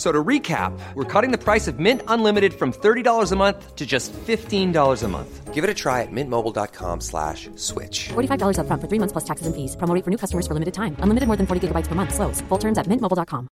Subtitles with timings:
[0.00, 3.76] F- So to recap, we're cutting the price of Mint Unlimited from $30 a month
[3.76, 5.52] to just $15 a month.
[5.52, 8.08] Give it a try at mintmobile.com slash switch.
[8.08, 9.76] $45 upfront for three months plus taxes and fees.
[9.76, 10.96] Promo for new customers for limited time.
[11.00, 12.14] Unlimited more than 40 gigabytes per month.
[12.14, 12.40] Slows.
[12.48, 13.46] Full terms at mintmobile.com.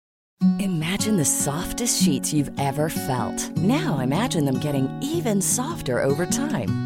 [0.61, 3.57] Imagine the softest sheets you've ever felt.
[3.57, 6.85] Now imagine them getting even softer over time.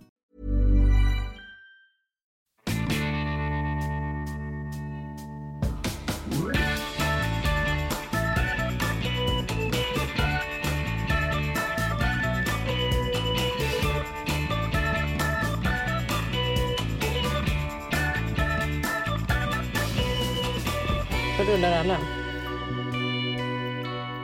[21.51, 21.97] Rullar alla.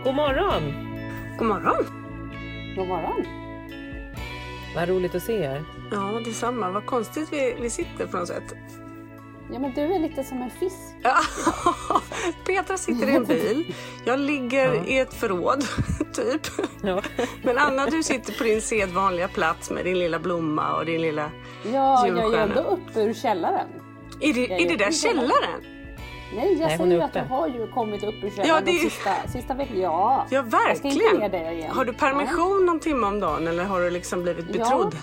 [0.03, 0.63] God morgon!
[1.37, 1.85] God morgon.
[2.75, 3.25] God morgon.
[4.75, 5.63] Vad roligt att se er.
[5.91, 6.71] Ja, detsamma.
[6.71, 8.55] Vad konstigt vi, vi sitter på något sätt.
[9.53, 10.75] Ja, men du är lite som en fisk.
[12.45, 13.75] Petra sitter i en bil.
[14.05, 14.85] Jag ligger Ja.
[14.85, 15.63] i ett förråd,
[16.13, 16.41] typ.
[16.83, 17.01] Ja.
[17.43, 21.31] Men Anna, du sitter på din sedvanliga plats med din lilla blomma och din lilla
[21.63, 22.43] Ja, jag är julstjärna.
[22.43, 23.67] ändå uppe ur källaren.
[24.21, 25.29] Är det, Jag är det är där källaren.
[25.29, 25.76] källaren?
[26.35, 27.19] Nej, jag Nej, säger att uppe.
[27.19, 29.79] har ju kommit upp ur källaren Ja, det de sista, sista veckan.
[29.79, 31.71] Ja, Ja, Jag ska inte ner verkligen.
[31.71, 34.63] Har du permission någon timme om dagen eller har du liksom blivit Ja.
[34.63, 34.95] betrodd?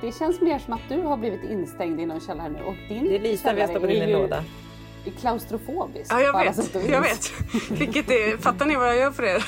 [0.00, 2.62] Det känns mer som att du har blivit instängd i någon källare nu.
[2.62, 4.44] Och din Det är Lisa vi har källare stoppat är in i en ju låda.
[5.20, 6.12] klaustrofobisk.
[6.12, 6.74] Ja, jag vet.
[6.90, 7.32] Jag vet.
[7.70, 9.44] Vilket är, fattar ni vad jag gör för er?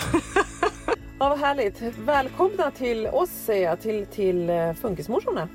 [1.19, 1.83] Ja, vad härligt.
[1.99, 5.49] Välkomna till oss säger jag, till, till eh, Funkismorsorna.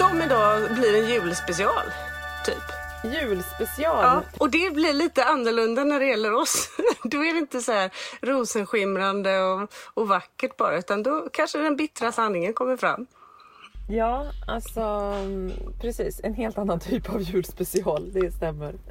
[0.00, 1.84] Som idag blir en julspecial,
[2.44, 2.62] typ.
[3.04, 4.02] Julspecial.
[4.02, 6.68] Ja, och det blir lite annorlunda när det gäller oss.
[7.04, 7.90] Då är det inte så här
[8.20, 13.06] rosenskimrande och, och vackert bara, utan då kanske den bittra sanningen kommer fram.
[13.90, 16.20] Ja, alltså mm, precis.
[16.24, 18.74] En helt annan typ av julspecial, det stämmer.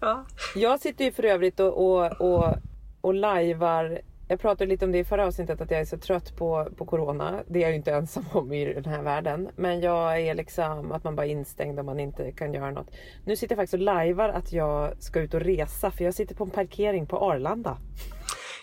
[0.00, 0.24] Ja.
[0.54, 2.54] Jag sitter ju för övrigt och, och, och,
[3.00, 4.00] och lajvar.
[4.28, 6.84] Jag pratade lite om det i förra avsnittet att jag är så trött på, på
[6.86, 7.42] corona.
[7.46, 9.48] Det är jag ju inte ensam om i den här världen.
[9.56, 12.90] Men jag är liksom att man bara är instängd och man inte kan göra något.
[13.24, 16.34] Nu sitter jag faktiskt och lajvar att jag ska ut och resa för jag sitter
[16.34, 17.76] på en parkering på Arlanda.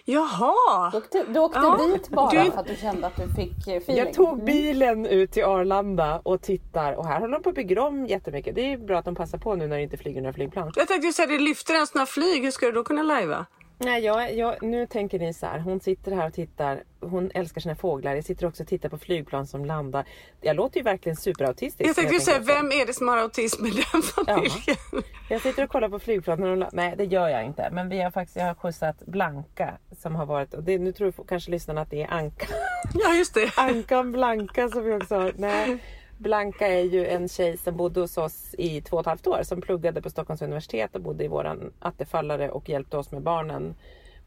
[0.06, 0.92] Jaha!
[0.92, 3.68] Du åkte, du åkte Ja, dit bara du- för att du kände att du fick
[3.68, 4.06] eh, feeling.
[4.06, 7.84] Jag tog bilen ut till Arlanda och tittar och här håller de på att bygga
[7.84, 8.56] om jättemycket.
[8.56, 10.72] Det är bra att de passar på nu när det inte flyger några flygplan.
[10.76, 13.46] Jag tänkte säga, det lyfter ens några flyg, hur ska du då kunna lajva?
[13.84, 15.60] Nej, jag, jag, nu tänker ni så här.
[15.60, 16.84] Hon sitter här och tittar.
[17.00, 18.16] Hon älskar sina fåglar.
[18.16, 20.06] Jag sitter också och tittar på flygplan som landar.
[20.42, 21.90] Jag låter ju verkligen superautistisk.
[21.90, 24.78] Jag tänkte säga, vem är det som har autism i den familjen?
[25.30, 26.40] Jag sitter och kollar på flygplan.
[26.40, 27.70] När de, nej, det gör jag inte.
[27.72, 30.54] Men vi har faktiskt, jag har skjutsat Blanka som har varit.
[30.54, 32.48] Och det, nu tror kanske lyssnarna att det är Anka.
[32.94, 33.52] Ja, just det.
[33.58, 35.34] Ankan Blanka som vi också har.
[35.38, 35.80] Nej.
[36.22, 39.44] Blanka är ju en tjej som bodde hos oss i två och ett halvt år.
[39.44, 43.76] Som pluggade på Stockholms universitet och bodde i våran attefallare och hjälpte oss med barnen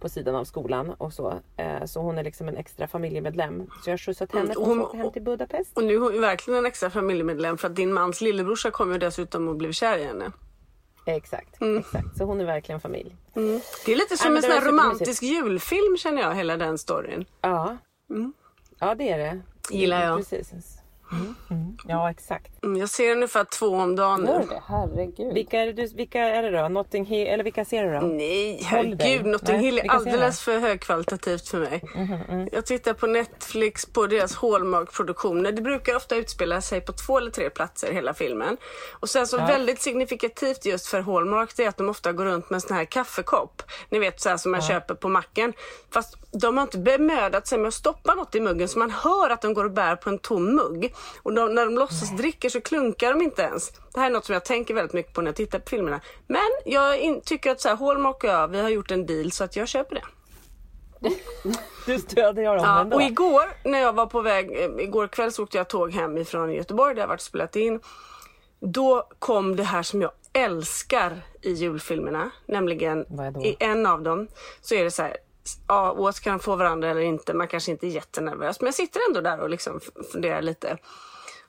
[0.00, 1.34] på sidan av skolan och så.
[1.56, 3.66] Eh, Så hon är liksom en extra familjemedlem.
[3.84, 5.76] Så jag har skjutsat henne Mm, för hon- att åka hem till Budapest.
[5.76, 8.98] Och nu är hon verkligen en extra familjemedlem för att din mans lillebrorsa kom ju
[8.98, 10.32] dessutom och blev kär i henne.
[11.06, 12.16] Exakt, exakt.
[12.18, 13.16] Så hon är verkligen familj.
[13.86, 17.24] Det är lite som men en sån här romantisk julfilm känner jag, hela den storyn.
[17.40, 17.76] Ja.
[18.78, 19.40] Ja det är det.
[19.70, 20.16] Gillar jag.
[20.18, 20.78] Precis.
[21.88, 22.64] Ja, exakt.
[22.64, 24.46] Mm, Jag ser ungefär två om dagen Gör nu.
[24.46, 24.62] det?
[24.68, 25.34] Herregud.
[25.34, 26.68] Vilka är det, du, vilka är det då?
[26.68, 28.00] Notting Hill, eller vilka ser du då?
[28.06, 29.26] Nej, herregud.
[29.26, 31.82] Notting Hill är alldeles för högkvalitativt för mig.
[31.94, 35.52] Mm-hmm, Jag tittar på Netflix på deras Hallmark-produktioner.
[35.52, 38.56] Det brukar ofta utspela sig på två eller tre platser hela filmen.
[38.92, 42.50] Och sen så väldigt signifikativt just för Hallmark det är att de ofta går runt
[42.50, 43.62] med en sån här kaffekopp.
[43.88, 45.52] Ni vet så här som man köper på macken.
[45.90, 49.30] Fast de har inte bemödat sig med att stoppa något i muggen så man hör
[49.30, 50.94] att de går och bär på en tom mugg.
[51.22, 53.72] Och de, när de låtsas dricker så klunkar de inte ens.
[53.94, 56.00] Det här är något som jag tänker väldigt mycket på när jag tittar på filmerna.
[56.26, 59.32] Men jag in, tycker att så här, Hallmark och jag, vi har gjort en deal
[59.32, 60.02] så att jag köper det.
[61.86, 62.96] Du stödjer dem Ja, ändå.
[62.96, 66.18] och igår när jag var på väg, eh, igår kväll så åkte jag tåg hem
[66.18, 67.80] ifrån Göteborg där jag varit och spelat in.
[68.60, 73.00] Då kom det här som jag älskar i julfilmerna, nämligen
[73.44, 74.28] i en av dem
[74.60, 75.16] så är det så här,
[75.68, 78.74] ja, åt kan de få varandra eller inte, man kanske inte är jättenervös men jag
[78.74, 79.80] sitter ändå där och liksom
[80.12, 80.78] funderar lite.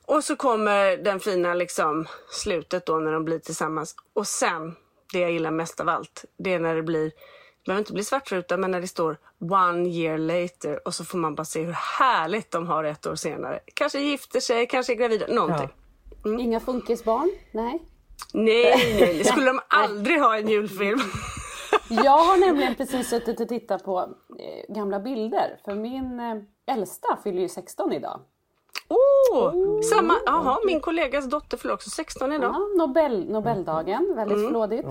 [0.04, 4.76] Och så kommer den fina liksom slutet då när de blir tillsammans och sen,
[5.12, 7.12] det jag gillar mest av allt, det är när det blir
[7.66, 9.16] det behöver inte bli svartruta men när det står
[9.50, 13.14] one year later och så får man bara se hur härligt de har ett år
[13.14, 13.60] senare.
[13.74, 15.68] Kanske gifter sig, kanske är gravida, någonting.
[16.24, 17.30] Inga funkisbarn?
[17.52, 17.82] Nej.
[18.32, 21.00] Nej, nej, det skulle de aldrig ha i en julfilm.
[21.90, 23.98] Jag har nämligen precis suttit och tittat på
[24.38, 25.60] eh, gamla bilder.
[25.64, 26.36] För min eh,
[26.74, 28.20] äldsta fyller ju 16 idag.
[28.88, 32.54] Åh, samma, jaha, min kollegas dotter fyller också 16 idag.
[32.54, 34.50] Ja, Nobel, Nobeldagen, väldigt Mm.
[34.50, 34.86] flådigt.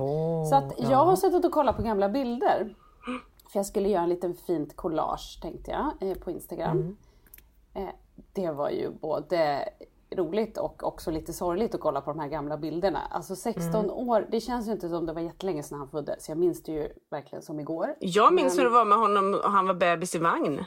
[0.50, 2.76] så att jag har suttit och kollat på gamla bilder.
[3.52, 6.78] För jag skulle göra en liten fint collage tänkte jag eh, på Instagram.
[6.78, 6.98] Mm.
[7.88, 7.94] Eh,
[8.34, 9.70] det var ju både
[10.16, 13.00] roligt och också lite sorgligt att kolla på de här gamla bilderna.
[13.12, 13.92] Alltså 16 Mm.
[13.92, 16.30] år, det känns ju inte som det var jättelänge sedan han föddes.
[16.30, 17.96] Jag minns det ju verkligen som igår.
[18.00, 20.66] Jag minns hur det var med honom och han var bebis i vagn.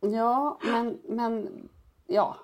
[0.00, 1.48] Ja, men, men
[2.06, 2.36] ja.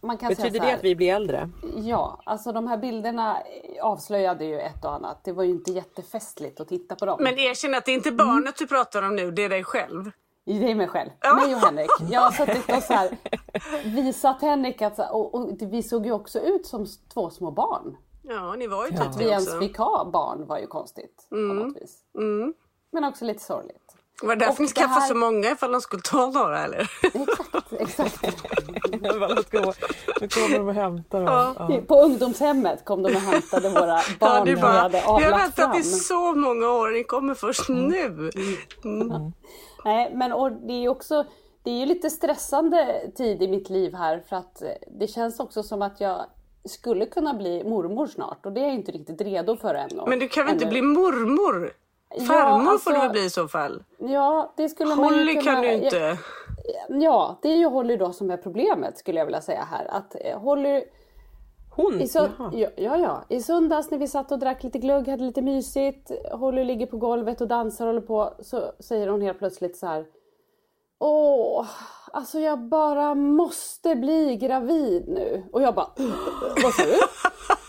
[0.00, 1.50] Man kan Betyder säga så det här, att vi blir äldre?
[1.76, 3.36] Ja, alltså de här bilderna
[3.82, 5.24] avslöjade ju ett och annat.
[5.24, 7.18] Det var ju inte jättefestligt att titta på dem.
[7.20, 10.10] Men erkänn att det är inte barnet du pratar om nu, det är dig själv.
[10.46, 11.10] Det är mig själv.
[11.34, 11.90] Mig och Henrik.
[12.10, 13.16] Jag har suttit och så här,
[13.84, 17.96] visat Henrik att, och, och vi såg ju också ut som två små barn.
[18.22, 21.36] Ja, ni var ju typ Att vi ens fick ha barn var ju konstigt på
[21.36, 21.98] något vis.
[22.92, 23.82] Men också lite sorgligt.
[24.22, 26.90] Var det därför ni skaffade här- så många ifall de skulle ta några eller?
[27.78, 28.52] Exakt, exakt.
[30.20, 31.54] Nu kommer de och hämtar dem.
[31.68, 31.80] Ja.
[31.88, 35.76] På ungdomshemmet kom de och hämtade våra Ja, barn vi bara, vi har väntat fram.
[35.76, 38.30] i så många år, ni kommer först nu.
[39.86, 41.24] Nej, men och det är ju också
[41.62, 45.40] det är ju lite stressande tid i mitt liv här för att eh, det känns
[45.40, 46.26] också som att jag
[46.64, 50.02] skulle kunna bli mormor snart och det är jag inte riktigt redo för ännu.
[50.06, 50.72] Men du kan väl inte Ännu.
[50.72, 51.72] bli mormor?
[52.14, 53.82] Ja, Farmor alltså- får du väl bli i så fall.
[53.98, 55.52] Ja, det skulle man ju Holly kunna...
[55.52, 56.18] kan du inte.
[56.88, 59.86] Ja, det är ju Holly då som är problemet skulle jag vilja säga här.
[59.90, 60.82] Att eh, Holly
[61.76, 62.00] Hon?
[62.00, 63.24] I, så, ja, ja, ja.
[63.28, 66.96] I söndags när vi satt och drack lite glögg, hade lite mysigt, Holly ligger på
[66.96, 70.06] golvet och dansar och håller på, så säger hon helt plötsligt så här.
[70.98, 71.66] Åh,
[72.12, 75.44] alltså jag bara måste bli gravid nu.
[75.52, 75.88] Och jag bara,
[76.62, 76.98] vad sa du?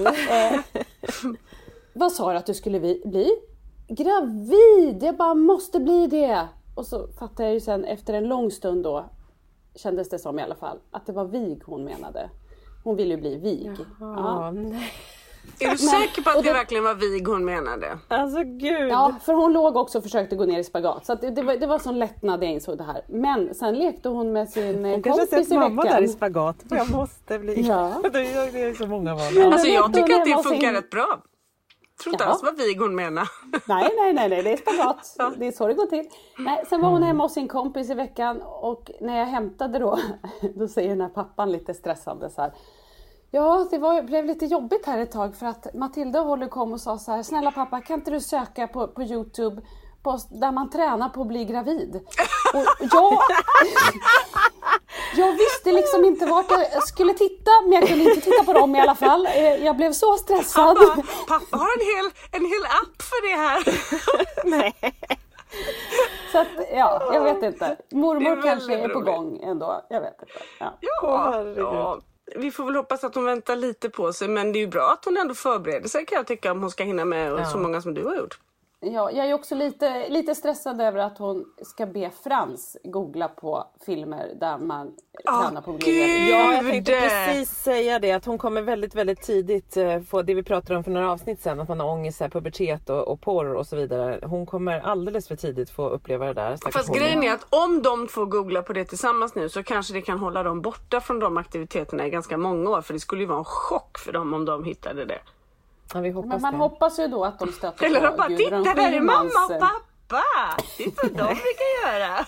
[0.34, 0.60] eh,
[1.94, 3.32] vad sa du att du skulle bli?
[3.88, 5.04] Gravid!
[5.04, 6.48] Jag bara måste bli det.
[6.76, 9.06] Och så fattade jag ju sen efter en lång stund då,
[9.76, 12.30] kändes det som i alla fall, att det var vig hon menade.
[12.88, 13.72] Hon ville ju bli vig.
[13.78, 13.86] Ja.
[14.00, 14.94] Ja, nej.
[15.60, 17.98] Är du säker på att det det- verkligen var vig hon menade?
[18.08, 18.90] Alltså gud.
[18.92, 21.06] Ja, för hon låg också och försökte gå ner i spagat.
[21.06, 23.02] Så att det, det, var, det var sån lättnad jag insåg det här.
[23.08, 25.96] Men sen lekte hon med sin eh, Hon kanske har kompis sett i mamma veckan.
[26.02, 26.56] där i spagat.
[26.70, 27.62] Jag måste bli.
[27.62, 27.94] Ja.
[28.14, 29.16] Det är så många.
[29.34, 31.22] Men- Alltså jag hon tycker att det funkar sin- rätt bra.
[32.04, 32.30] Tror inte Ja.
[32.30, 33.30] alls vad vig hon menar.
[33.68, 35.36] Nej, nej, nej, nej, det är spagat.
[35.40, 36.06] Det är så det går till.
[36.40, 40.00] Nej, sen var hon hemma hos sin kompis i veckan och när jag hämtade då,
[40.56, 42.52] då säger den här pappan lite stressande så här.
[43.32, 46.74] Ja, det var, blev lite jobbigt här ett tag för att Matilda och Holly kom
[46.74, 49.62] och sa så här, snälla pappa kan inte du söka på, på Youtube
[50.04, 51.96] på, där man tränar på att bli gravid?
[52.54, 53.14] Och jag,
[55.18, 58.76] jag visste liksom inte vart jag skulle titta, men jag kunde inte titta på dem
[58.76, 59.26] i alla fall.
[59.26, 60.78] Eh, Jag blev så stressad.
[60.78, 63.64] Pappa, pappa har en hel, en hel app för det här.
[66.32, 67.78] Så att, ja, jag vet inte.
[67.92, 69.16] Mormor kanske är på roligt.
[69.16, 69.86] gång ändå.
[69.90, 70.34] Jag vet inte.
[70.60, 70.74] Ja.
[70.82, 72.04] Ja, herregud.
[72.28, 72.40] Ja.
[72.40, 74.92] Vi får väl hoppas att hon väntar lite på sig men det är ju bra
[74.94, 77.82] att hon ändå förbereder sig kan jag tycka om hon ska hinna med så många
[77.82, 78.40] som du har gjort.
[78.80, 83.68] Ja, jag är också lite, lite stressad över att hon ska be Frans googla på
[83.86, 84.92] filmer där man
[85.26, 86.30] tränar på gud!
[86.30, 90.34] Ja, jag tänkte precis säga det att hon kommer väldigt, väldigt tidigt eh, få det
[90.34, 93.08] vi pratade om för några avsnitt sen, att man har ångest, så här, pubertet och,
[93.08, 94.20] och porr och så vidare.
[94.26, 96.58] Hon kommer alldeles för tidigt få uppleva det där.
[96.72, 96.98] Fast hon.
[96.98, 100.20] grejen är att om de två googlar på det tillsammans nu så kanske det kan
[100.20, 102.82] hålla dem borta från de aktiviteterna i ganska många år.
[102.82, 105.20] För det skulle ju vara en chock för dem om de hittade det.
[105.94, 106.58] Ja, vi hoppas Men man det.
[106.60, 109.24] hoppas ju då att de stöter Eller de på bara, Gudrun titta där är mamma
[109.24, 110.24] och pappa!
[110.78, 112.26] Det är så de brukar göra.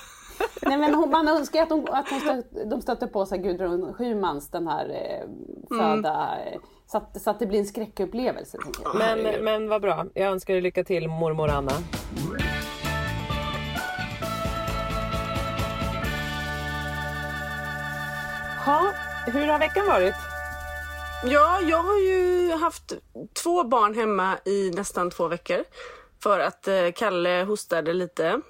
[0.61, 2.05] Nej men hon, man önskar att, de, att
[2.69, 5.27] de stöter på sig Gudrun Schymans den här eh,
[5.77, 8.57] föda, eh, så, att, så att det blir en skräckupplevelse.
[8.95, 10.05] Men, men vad bra.
[10.13, 11.71] Jag önskar dig lycka till mormor Anna.
[18.65, 18.91] Ha,
[19.27, 20.28] hur har veckan varit?
[21.23, 22.93] Ja, jag har ju haft
[23.43, 25.63] två barn hemma i nästan två veckor.
[26.23, 28.41] För att eh, Kalle hostade lite.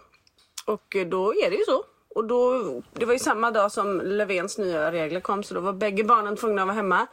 [0.65, 1.83] Och eh, då är det ju så.
[2.15, 2.61] Och då,
[2.93, 6.35] det var ju samma dag som Löfvens nya regler kom så då var bägge barnen
[6.35, 7.07] tvungna att vara hemma.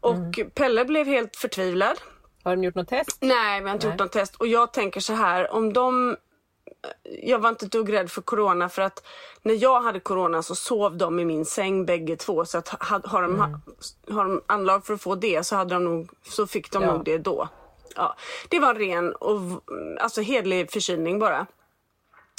[0.00, 2.00] Och Pelle blev helt förtvivlad.
[2.44, 3.18] Har de gjort något test?
[3.20, 4.36] Nej, vi har inte gjort något test.
[4.36, 6.16] Och jag tänker så här, om de...
[7.22, 9.04] Jag var inte ett dugg rädd för corona för att
[9.42, 12.44] när jag hade corona så sov de i min säng bägge två.
[12.44, 13.38] Så att ha- har de,
[14.10, 16.92] har de anlag för att få det så, hade de nog, så fick de Ja.
[16.92, 17.48] nog det då.
[17.96, 18.16] Ja,
[18.48, 19.40] det var en ren och
[20.00, 21.46] alltså hedlig förkylning bara.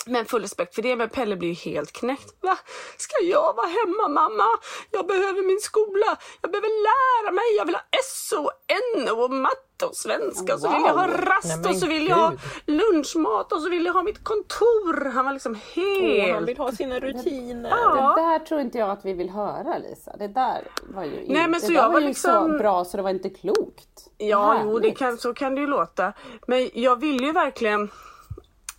[0.05, 2.33] Men full respekt för det, men Pelle blir ju helt knäckt.
[2.41, 2.57] Va?
[2.97, 4.45] Ska jag vara hemma mamma?
[4.91, 6.17] Jag behöver min skola.
[6.41, 7.43] Jag behöver lära mig.
[7.57, 8.49] Jag vill ha SO,
[8.97, 10.53] NO och matte och svenska.
[10.53, 11.17] Och så vill jag ha Wow.
[11.17, 12.39] rast Nej, och så vill jag ha gud.
[12.65, 15.09] lunchmat och så vill jag ha mitt kontor.
[15.11, 16.27] Han var liksom helt...
[16.29, 17.69] Åh, han vill ha sina rutiner.
[17.69, 18.13] Ja.
[18.15, 20.15] Det där tror inte jag att vi vill höra Lisa.
[20.17, 23.03] Det där var ju, inte, men så jag var ju liksom- så bra så det
[23.03, 24.07] var inte klokt.
[24.17, 26.13] Ja, jo, det kan, så kan det ju låta.
[26.47, 27.91] Men jag vill ju verkligen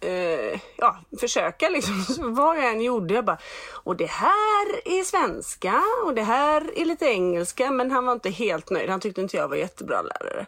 [0.04, 2.02] eh, ja, försöka liksom.
[2.02, 3.38] Så vad jag än gjorde, jag bara,
[3.84, 7.70] och det här är svenska och det här är lite engelska.
[7.70, 8.90] Men han var inte helt nöjd.
[8.90, 10.46] Han tyckte inte jag var jättebra lärare.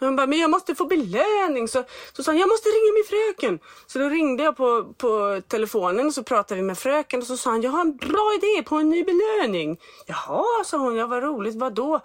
[0.00, 1.68] Han bara, men jag måste få belöning.
[1.68, 3.58] Så, så sa han, jag måste ringa min fröken.
[3.86, 7.36] Så då ringde jag på, på telefonen och så pratade vi med fröken och så
[7.36, 9.80] sa han, jag har en bra idé på en ny belöning.
[10.06, 12.00] Jaha, sa hon, ja vad roligt, vadå?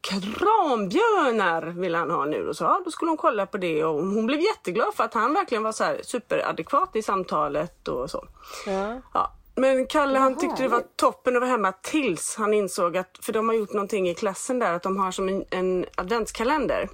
[0.00, 2.48] Krambjörnar vill han ha nu.
[2.48, 5.14] Och så, ja, då skulle hon kolla på det och hon blev jätteglad för att
[5.14, 8.24] han verkligen var så här superadekvat i samtalet och så.
[8.66, 9.00] Ja.
[9.14, 9.32] Ja.
[9.56, 13.32] Men Kalle han tyckte det var toppen att vara hemma tills han insåg att, för
[13.32, 16.88] de har gjort någonting i klassen där, att de har som en, en adventskalender.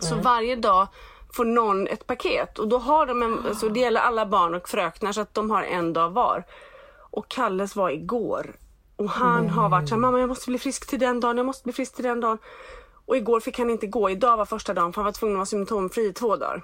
[0.00, 0.88] Så varje dag
[1.32, 4.68] får någon ett paket och då har de en, alltså det gäller alla barn och
[4.68, 6.44] fröknar så att de har en dag var.
[7.10, 8.56] Och Kalles var igår.
[8.96, 11.46] Och han har varit så här, mamma jag måste bli frisk till den dagen, jag
[11.46, 12.38] måste bli frisk till den dagen.
[13.06, 15.38] Och igår fick han inte gå, idag var första dagen för han var tvungen att
[15.38, 16.62] vara symptomfri i två dagar.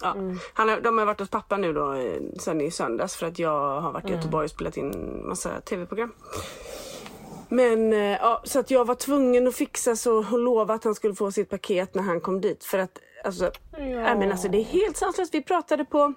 [0.00, 0.14] Ja.
[0.54, 3.38] Han har, de har varit hos pappa nu då eh, sen i söndags för att
[3.38, 6.12] jag har varit i Göteborg och spelat in massa tv-program.
[7.52, 10.94] Men eh, ja, så att jag var tvungen att fixa så och lova att han
[10.94, 12.64] skulle få sitt paket när han kom dit.
[12.64, 14.14] För att alltså, ja.
[14.14, 15.34] men alltså det är helt sanslöst.
[15.34, 16.14] Vi pratade på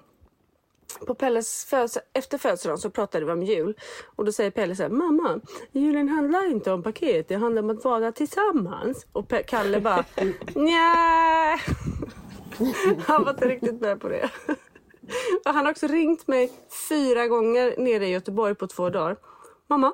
[1.06, 3.76] på Pelles födelse, efter födelsedagen så pratade vi om jul.
[4.16, 5.40] Och då säger Pelle så här, mamma,
[5.72, 9.06] julen handlar inte om paket, det handlar om att vara tillsammans.
[9.12, 10.04] Och Pe- Kalle bara,
[10.54, 11.58] nja.
[13.06, 14.30] Han var inte riktigt med på det.
[15.44, 16.52] Och han har också ringt mig
[16.88, 19.16] fyra gånger nere i Göteborg på två dagar.
[19.66, 19.92] Mamma,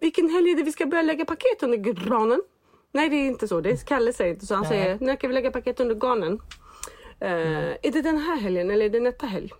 [0.00, 2.42] vilken helg är det vi ska börja lägga paket under granen?
[2.92, 3.60] Nej, det är inte så.
[3.60, 4.54] Det är Kalle säger inte så.
[4.54, 6.40] Han säger, när kan vi lägga paket under granen?
[7.20, 9.50] Eh, Är det den här helgen eller är det nästa helg?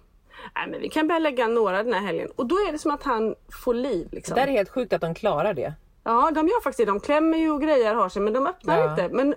[0.54, 2.28] Nej, men vi kan börja lägga några den här helgen.
[2.36, 4.08] Och då är det som att han får liv.
[4.12, 4.34] Liksom.
[4.34, 5.72] Det där är helt sjukt att de klarar det.
[6.04, 6.92] Ja, de gör faktiskt det.
[6.92, 8.90] De klämmer ju och grejer har sig, men de öppnar Ja.
[8.90, 9.08] inte.
[9.16, 9.34] Men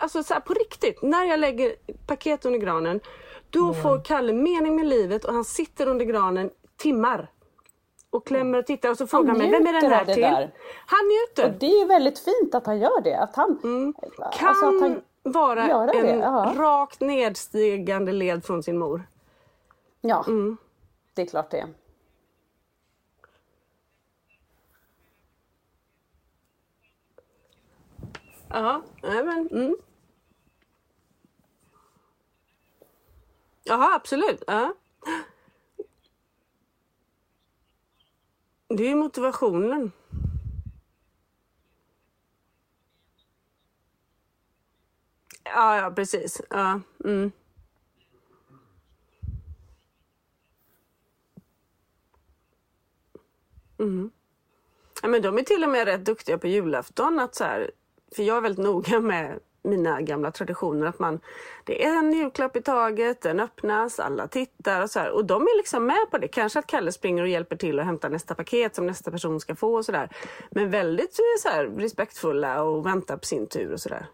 [0.00, 1.74] alltså, så här, på riktigt, när jag lägger
[2.06, 3.00] paket under granen,
[3.50, 7.30] då får Kalle mening med livet och han sitter under granen timmar.
[8.10, 10.22] Och klämmer och tittar och så frågar han mig, vem är den här till?
[10.22, 10.54] där.
[10.86, 11.52] Han njuter.
[11.52, 13.14] Och det är väldigt fint att han gör det.
[13.18, 13.58] Att han,
[14.32, 15.62] Kan alltså att han, vara
[15.92, 19.02] en rakt nedstigande led från sin mor.
[20.00, 20.56] ja, Mm.
[21.14, 21.66] det är klart det.
[28.48, 29.76] Ja, nej men mm.
[33.64, 34.42] Jaha, absolut.
[34.46, 34.74] Ja.
[38.72, 39.92] Det är ju motivationen.
[45.44, 46.40] Ja, ja precis.
[46.50, 47.32] Ja, mm.
[53.78, 54.10] Mm.
[55.02, 57.20] Ja, men de är till och med rätt duktiga på julafton.
[57.20, 57.70] Att så här,
[58.16, 60.86] för jag är väldigt noga med mina gamla traditioner.
[60.86, 61.20] Att man,
[61.64, 65.10] det är en julklapp i taget, den öppnas, alla tittar och så här.
[65.10, 66.28] Och de är liksom med på det.
[66.28, 69.54] Kanske att Kalle springer och hjälper till och hämtar nästa paket som nästa person ska
[69.54, 70.08] få och sådär.
[70.50, 74.06] Men väldigt så här, respektfulla och väntar på sin tur och sådär.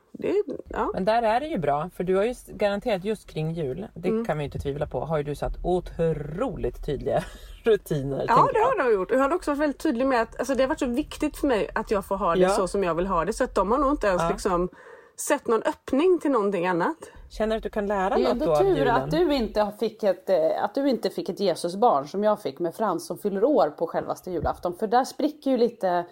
[0.69, 0.91] Ja.
[0.95, 4.09] Men där är det ju bra, för du har ju garanterat just kring jul, det
[4.09, 4.25] Mm.
[4.25, 7.23] kan ju inte tvivla på, har ju du satt otroligt tydliga
[7.65, 8.25] rutiner.
[8.29, 8.67] Ja det jag.
[8.67, 9.11] har de gjort.
[9.11, 11.47] Jag har också varit väldigt tydlig med att alltså, det har varit så viktigt för
[11.47, 12.49] mig att jag får ha det Ja.
[12.49, 13.33] så som jag vill ha det.
[13.33, 14.69] Så att de har nog inte ens liksom,
[15.17, 16.97] sett någon öppning till någonting annat.
[17.31, 18.95] Känner du att du kan lära Det är något då ändå av tur julen?
[18.95, 22.59] att du, inte fick ett, eh, att du inte fick ett Jesusbarn som jag fick
[22.59, 24.77] med Frans som fyller år på självaste julafton.
[24.79, 26.07] För där spricker ju lite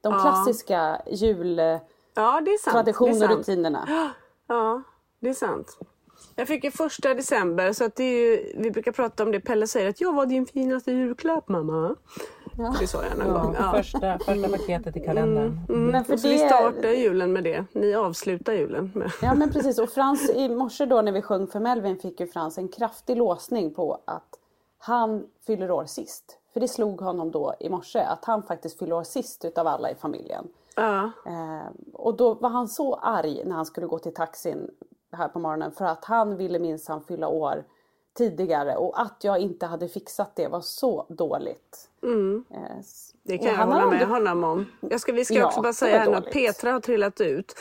[0.00, 1.80] de klassiska jultraditioner
[2.14, 2.84] Ja det är sant.
[2.84, 3.88] det är och rutinerna.
[4.46, 4.82] Ja,
[5.20, 5.78] det är sant.
[6.36, 9.40] Jag fick ju första december så att det är ju, vi brukar prata om det.
[9.40, 11.96] Pelle säger att jag var din finaste julklapp mamma.
[12.80, 13.54] Det sa jag någon gång.
[13.58, 13.72] Ja, Ja.
[13.72, 15.60] första, första paketet i kalendern.
[15.68, 17.64] Men för så vi det- startar julen med det.
[17.72, 19.10] Ni avslutar julen med.
[19.22, 22.26] Ja men precis och Frans i morse då när vi sjöng för Melvin fick ju
[22.26, 24.38] Frans en kraftig låsning på att
[24.78, 26.38] han fyller år sist.
[26.52, 29.90] För det slog honom då i morse att han faktiskt fyller år sist utav alla
[29.90, 30.48] i familjen.
[30.76, 31.04] Ja.
[31.26, 34.70] Eh, och då var han så arg när han skulle gå till taxin
[35.12, 37.64] här på morgonen för att han ville minsann fylla år
[38.14, 41.88] tidigare och att jag inte hade fixat det var så dåligt.
[42.54, 44.66] Eh, s- Det och kan jag han har hålla med ändå- honom om.
[44.80, 46.30] Jag ska, vi ska Ja, också bara säga här att.
[46.32, 47.54] Petra har trillat ut.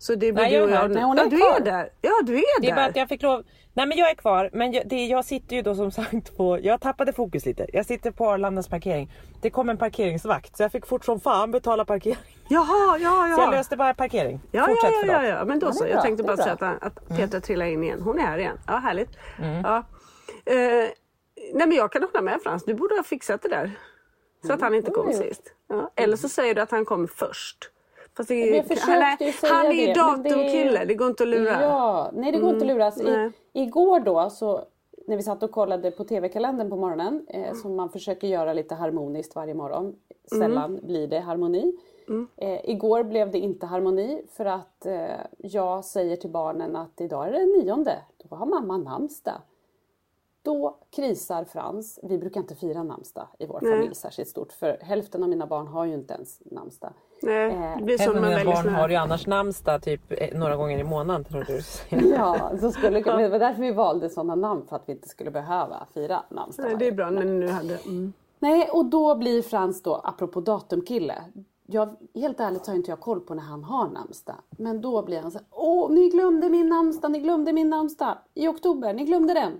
[0.00, 0.82] Så det borde Nej, jag är och här.
[0.82, 0.90] jag...
[0.90, 1.56] Nej, hon är ja, du kvar.
[1.60, 1.90] är där.
[2.00, 2.88] Ja, du är Det är bara där.
[2.90, 3.42] att jag fick lov...
[3.74, 6.58] Nej men jag är kvar men jag, det, jag sitter ju då som sagt på...
[6.62, 7.66] Jag tappade fokus lite.
[7.72, 9.12] Jag sitter på Arlandas parkering.
[9.42, 12.16] Det kom en parkeringsvakt så jag fick fort som fan betala parkering.
[12.48, 13.36] Jaha, ja, ja.
[13.36, 14.40] Så jag löste bara parkering.
[14.50, 15.86] Ja, Fortsätt ja, ja, ja, ja, men då Ja, så.
[15.86, 18.00] Jag tänkte bara säga att, att Petra trillar in igen.
[18.02, 18.58] Hon är här igen.
[18.66, 19.10] Ja, härligt.
[19.64, 19.82] Ja.
[20.48, 20.88] Eh,
[21.54, 22.64] nej, men jag kan hålla med Frans.
[22.64, 23.78] Du borde ha fixat det där.
[24.46, 25.54] Så att han inte kom jag sist.
[25.68, 25.90] Ja.
[25.94, 27.70] Eller så säger du att han kommer först.
[28.16, 30.84] Fast det, han är, han är ju det, men det- datumkille.
[30.84, 31.62] Det går inte att lura.
[31.62, 33.00] Ja, nej det går inte att luras.
[33.00, 33.30] Mm, nej.
[33.52, 34.64] I, igår då så
[35.06, 38.74] när vi satt och kollade på tv-kalendern på morgonen eh, som man försöker göra lite
[38.74, 39.96] harmoniskt varje morgon.
[40.30, 40.86] Sällan Mm.
[40.86, 41.78] blir det harmoni.
[42.36, 45.06] Eh, igår blev det inte harmoni för att eh,
[45.38, 47.98] jag säger till barnen att idag är det nionde.
[48.28, 49.40] Då har mamma namnsdag.
[50.42, 51.98] Då krisar Frans.
[52.02, 55.66] Vi brukar inte fira namnsdag i vår familj särskilt stort för hälften av mina barn
[55.66, 56.92] har ju inte ens namnsdag.
[57.22, 60.00] Nej, Eh, det blir Även när man mina barn såna har ju annars namnsdag typ
[60.08, 61.60] eh, några gånger i månaden tror du.
[62.14, 65.08] Ja, så skulle, men det var därför vi valde sådana namn för att vi inte
[65.08, 66.66] skulle behöva fira namnsdag.
[66.66, 67.74] Nej, det är bra när ni nu hade...
[67.74, 68.12] Mm.
[68.38, 71.14] Nej, och då blir Frans då, apropå datumkille.
[71.66, 74.36] Jag, helt ärligt har inte jag koll på när han har namnsdag.
[74.50, 78.18] Men då blir han så här, åh, ni glömde min namnsdag, ni glömde min namnsdag.
[78.34, 79.52] I oktober, ni glömde den.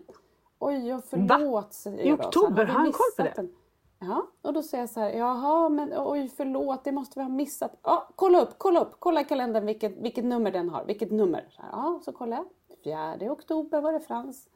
[0.58, 1.72] Oj, ja, förlåt.
[1.72, 2.18] säger I jag.
[2.22, 2.64] Så oktober?
[2.64, 3.32] Har han koll på det?
[3.36, 3.50] den?
[4.00, 7.30] Ja, och då säger jag så här, jaha, men oj, förlåt, det måste vi ha
[7.30, 7.72] missat.
[7.82, 11.46] Ja, kolla upp, kolla upp, kolla i kalendern vilket, vilket nummer den har, vilket nummer.
[11.50, 12.46] Så här, ja, så kollar jag.
[12.84, 14.48] Fjärde oktober var det Frans.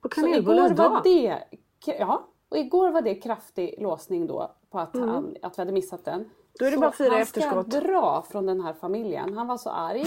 [0.00, 1.00] På Så kanelbullens var dag.
[1.04, 1.38] det,
[1.98, 6.04] ja, och igår var det kraftig låsning då på att, han, att vi hade missat
[6.04, 6.14] den.
[6.14, 6.30] Mm.
[6.58, 7.70] Då är det Så bara att fira han efterskott.
[7.72, 9.36] ska dra från den här familjen.
[9.36, 10.04] Han var så arg.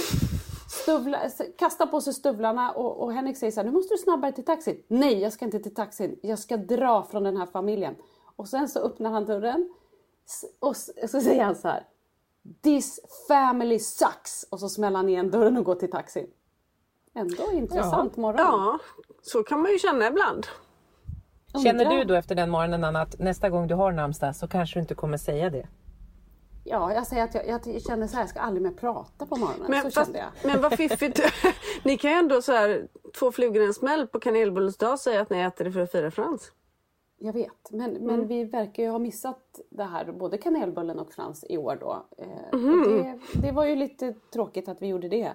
[0.88, 4.32] Stövla, kasta på sig stövlarna och, och Henrik säger så här, nu måste du snabbare
[4.32, 4.84] till taxin.
[4.88, 6.19] Nej, jag ska inte till taxin.
[6.23, 7.95] Jag ska dra från den här familjen.
[8.36, 9.73] Och sen så öppnar han dörren
[10.60, 10.76] och
[11.08, 11.84] så säger han så här.
[12.62, 14.43] This family sucks.
[14.50, 16.28] Och så smäller han igen dörren och går till taxin.
[17.13, 18.39] Ändå intressant morgon.
[18.39, 18.80] Ja,
[19.21, 20.47] så kan man ju känna ibland.
[21.63, 24.80] Känner du då efter den morgonen Anna, att nästa gång du har namnsdag så kanske
[24.80, 25.67] du inte kommer säga det?
[26.69, 29.36] Ja, jag säger att jag, jag känner så här, jag ska aldrig mer prata på
[29.36, 29.65] morgonen.
[29.69, 30.51] Men, så fast, kände jag.
[30.51, 31.19] men vad fiffigt.
[31.84, 32.88] ni kan ju ändå så här,
[33.19, 35.91] två flugor i en smäll på kanelbullens dag säga att ni äter det för att
[35.91, 36.51] fira Frans.
[37.19, 38.27] Jag vet, men, men Mm.
[38.27, 42.06] vi verkar ju ha missat det här, både kanelbullen och Frans i år då.
[42.51, 45.34] Och det, det var ju lite tråkigt att vi gjorde det.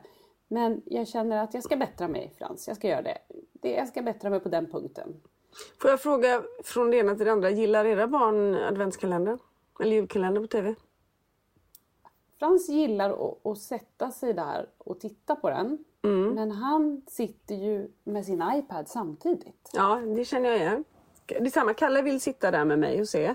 [0.48, 3.18] Men jag känner att jag ska bättra mig Frans, jag ska göra det.
[3.52, 5.20] det jag ska bättra mig på den punkten.
[5.82, 7.50] Får jag fråga från det ena till det andra.
[7.50, 9.38] Gillar era barn adventskalendern?
[9.80, 10.74] Eller julkalender på TV?
[12.42, 15.78] Frans gillar att, att sätta sig där och titta på den.
[16.02, 16.34] Mm.
[16.34, 19.70] Men han sitter ju med sin iPad samtidigt.
[19.72, 20.84] Ja, det känner jag igen.
[21.26, 21.74] Det är samma.
[21.74, 23.34] Kalle vill sitta där med mig och se.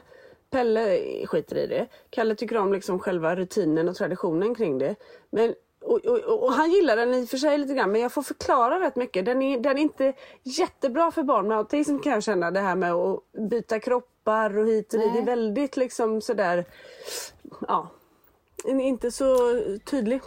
[0.49, 1.87] Pelle skiter i det.
[2.09, 4.95] Kalle tycker om liksom själva rutinen och traditionen kring det.
[5.29, 8.01] Men, och, och, och, och han gillar den i och för sig lite grann men
[8.01, 9.25] jag får förklara rätt mycket.
[9.25, 12.51] Den är, den är inte jättebra för barn med autism kan jag känna.
[12.51, 15.13] Det här med att byta kroppar och hit och dit.
[15.13, 16.65] Det är väldigt liksom sådär,
[17.67, 17.89] ja,
[18.65, 19.35] inte så
[19.91, 20.21] tydlig.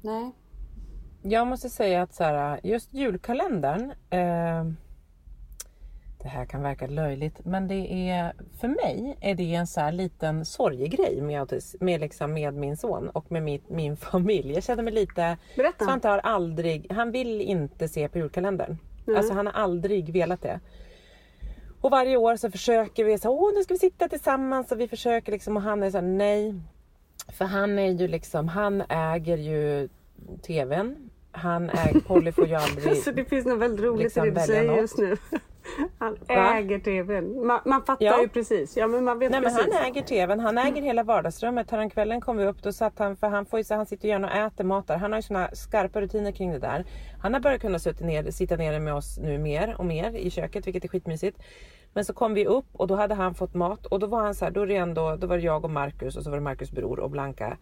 [0.00, 0.32] Nej.
[1.22, 3.90] Jag måste säga att så här, just julkalendern.
[4.10, 4.64] Eh,
[6.24, 9.92] det här kan verka löjligt men det är för mig är det en så här
[9.92, 14.52] liten sorgegrej med, autism, med, liksom, med min son och med min, min familj.
[14.54, 15.38] Jag känner mig lite...
[15.56, 15.84] Berätta.
[15.84, 18.78] Svante har aldrig, han vill inte se på julkalendern.
[19.16, 20.60] Alltså han har aldrig velat det.
[21.80, 24.88] Och varje år så försöker vi så åh nu ska vi sitta tillsammans och vi
[24.88, 26.54] försöker liksom och han är så här, nej.
[27.28, 29.88] För han är ju liksom, han äger ju
[30.46, 31.10] tvn.
[31.32, 34.40] Han äger, Polly får ju aldrig Alltså det finns något väldigt roligt liksom i det
[34.40, 34.80] du säger något.
[34.80, 35.16] just nu.
[35.98, 36.58] Han Va?
[36.58, 37.46] äger tvn.
[37.46, 38.22] Man, man fattar Ja.
[38.22, 38.76] ju precis.
[38.76, 39.74] Ja men man vet Nej men precis.
[39.74, 41.70] han äger tvn, han äger hela vardagsrummet.
[41.70, 44.34] Häromkvällen kom vi upp, då satt han, för han får ju han sitter gärna och
[44.36, 44.96] äter mat där.
[44.96, 46.84] Han har ju såna skarpa rutiner kring det där.
[47.22, 50.30] Han har börjat kunna sitta ner, sitta ner med oss nu mer och mer i
[50.30, 51.38] köket, vilket är skitmysigt.
[51.94, 54.34] Men så kom vi upp och då hade han fått mat och då var han
[54.34, 56.36] så här, då, är det ändå, då var det jag och Marcus och så var
[56.36, 57.56] det Marcus bror och Blanka.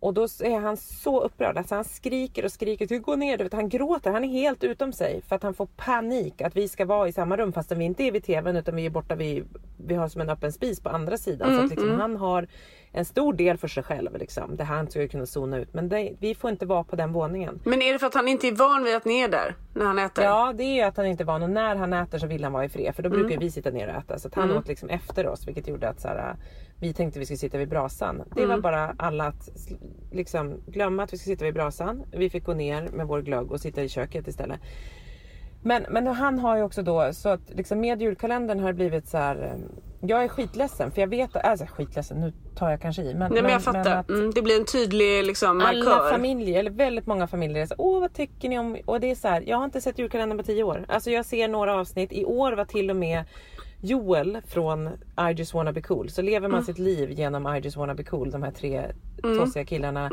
[0.00, 3.44] Och då är han så upprörd, alltså han skriker och skriker, du gå ner, du
[3.44, 6.68] vet, han gråter, han är helt utom sig för att han får panik att vi
[6.68, 9.14] ska vara i samma rum fastän vi inte är vid tvn utan vi är borta
[9.14, 9.44] vid,
[9.86, 11.56] vi har som en öppen spis på andra sidan.
[11.56, 12.46] så att liksom, han har
[12.92, 15.74] en stor del för sig själv liksom, där han skulle kunna zona ut.
[15.74, 17.60] Men det, vi får inte vara på den våningen.
[17.64, 19.84] Men är det för att han inte är van vid att ni är där när
[19.86, 20.24] han äter?
[20.24, 22.44] Ja det är ju att han inte är van och när han äter så vill
[22.44, 23.20] han vara i fred för då Mm.
[23.20, 24.18] brukar vi sitta ner och äta.
[24.18, 26.36] Så att han åt liksom efter oss vilket gjorde att så här,
[26.80, 28.22] vi tänkte vi skulle sitta vid brasan.
[28.34, 28.48] Det Mm.
[28.56, 29.48] var bara alla att
[30.12, 32.02] liksom, glömma att vi ska sitta vid brasan.
[32.12, 34.60] Vi fick gå ner med vår glögg och sitta i köket istället.
[35.62, 39.08] Men, men han har ju också då, så att liksom med julkalendern har det blivit
[39.08, 39.36] så här.
[39.42, 39.52] eh,
[40.08, 43.14] Jag är skitledsen för jag vet, alltså skitledsen, nu tar jag kanske i.
[43.14, 43.96] Men, Nej men jag fattar.
[43.96, 46.10] att- mm, det blir en tydlig liksom, alla markör.
[46.10, 48.76] familjer, eller väldigt många familjer är så åh vad tycker ni om...
[48.86, 50.84] Och det är så här, jag har inte sett julkalendern på tio år.
[50.88, 52.12] Alltså jag ser några avsnitt.
[52.12, 53.24] I år var till och med
[53.82, 54.86] Joel från
[55.30, 56.08] I just wanna be cool.
[56.10, 56.64] Så lever man Mm.
[56.64, 58.82] sitt liv genom I just wanna be cool, de här tre
[59.22, 60.10] tossiga killarna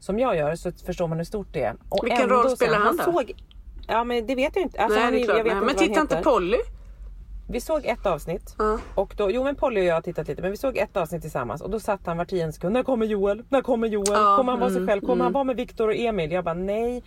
[0.00, 1.74] som jag gör så förstår man hur stort det är.
[1.88, 2.14] Och Mm.
[2.18, 3.02] Vilken roll spelar han då?
[3.02, 3.32] Såg,
[3.86, 4.80] ja men det vet jag inte.
[4.80, 5.36] Alltså, Nej han, det är klart.
[5.36, 6.16] jag vet inte Men titta inte.
[6.16, 6.58] Polly.
[7.48, 8.54] Vi såg ett avsnitt.
[8.58, 8.78] Ja.
[8.94, 11.22] Och då, jo men Polly och jag har tittat lite men vi såg ett avsnitt
[11.22, 12.72] tillsammans och då satt han var tionde sekund.
[12.72, 13.42] När kommer Joel?
[13.48, 14.06] När kommer Joel?
[14.08, 15.00] Ja, kommer han vara sig mm, själv?
[15.00, 16.32] Kommer han vara med Viktor och Emil?
[16.32, 17.02] Jag bara nej.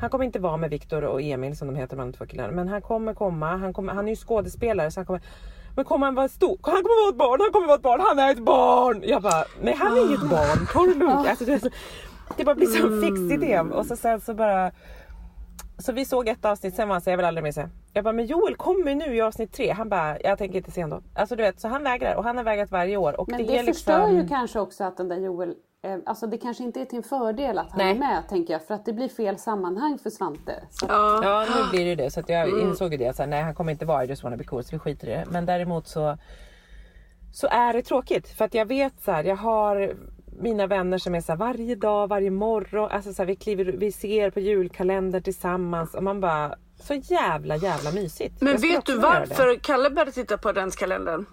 [0.00, 2.52] Han kommer inte vara med Viktor och Emil som de heter de två killarna.
[2.52, 3.56] Men han kommer komma.
[3.56, 5.22] Han, kommer, han är ju skådespelare så han kommer
[5.76, 6.58] men kommer han vara stor?
[6.62, 9.02] Han kommer vara ett barn, han kommer vara ett barn, han är ett barn!
[9.06, 11.28] Jag bara, nej han är inget barn, ta det lugnt.
[11.28, 11.70] Alltså, det,
[12.36, 13.02] det bara blir så Mm.
[13.02, 13.60] fix idé.
[13.60, 14.70] Och så sen så bara
[15.78, 17.68] så vi såg ett avsnitt, sen var han så jag vill aldrig mer se.
[17.92, 19.72] Jag bara, men Joel kommer ju nu i avsnitt tre.
[19.72, 21.00] Han bara, jag tänker inte se ändå.
[21.14, 23.20] Alltså du vet, så han vägrar och han har vägrat varje år.
[23.20, 24.16] Och Men det, det, är förstör liksom...
[24.16, 27.02] ju kanske också att den där Joel, eh, alltså det kanske inte är till en
[27.02, 27.90] fördel att han Nej.
[27.94, 28.62] är med tänker jag.
[28.66, 30.62] För att det blir fel sammanhang för Svante.
[30.70, 31.20] Så, Ja.
[31.24, 32.60] Ja nu blir det ju det så att jag Mm.
[32.68, 33.16] insåg ju det.
[33.16, 35.08] Så här, nej han kommer inte vara I just wanna be cool så vi skiter
[35.08, 35.24] i det.
[35.30, 36.16] Men däremot så
[37.32, 39.94] så är det tråkigt för att jag vet så här, jag har
[40.38, 43.64] mina vänner som är så här, varje dag, varje morgon, alltså så här, vi, kliver,
[43.64, 48.40] vi ser på julkalendern tillsammans och man bara så jävla jävla mysigt.
[48.40, 51.26] Men vet du varför Kalle började titta på adventskalendern?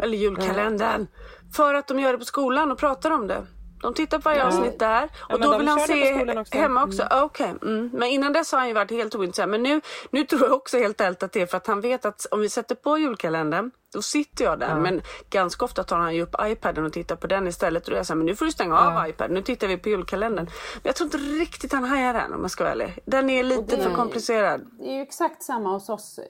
[0.00, 1.06] Eller julkalendern.
[1.52, 3.46] För att de gör det på skolan och pratar om det.
[3.82, 5.04] De tittar på varje avsnitt där.
[5.04, 6.58] Och men då vill han se också.
[6.58, 7.02] hemma också.
[7.10, 7.90] Ah, Okej, mm.
[7.92, 9.48] Men innan dess har han ju varit helt ointresserad.
[9.48, 12.04] Men nu, nu tror jag också helt ärligt att det är för att han vet
[12.04, 14.74] att om vi sätter på julkalendern då sitter jag där.
[14.74, 17.84] Men ganska ofta tar han ju upp iPaden och tittar på den istället.
[17.84, 19.34] Och då är jag så här, men nu får du stänga av iPaden.
[19.34, 20.44] Nu tittar vi på julkalendern.
[20.74, 22.98] Men jag tror inte riktigt han hajar den om jag ska vara ärlig.
[23.04, 24.60] Den är lite det för är- komplicerad.
[24.78, 26.20] Det är ju exakt samma hos oss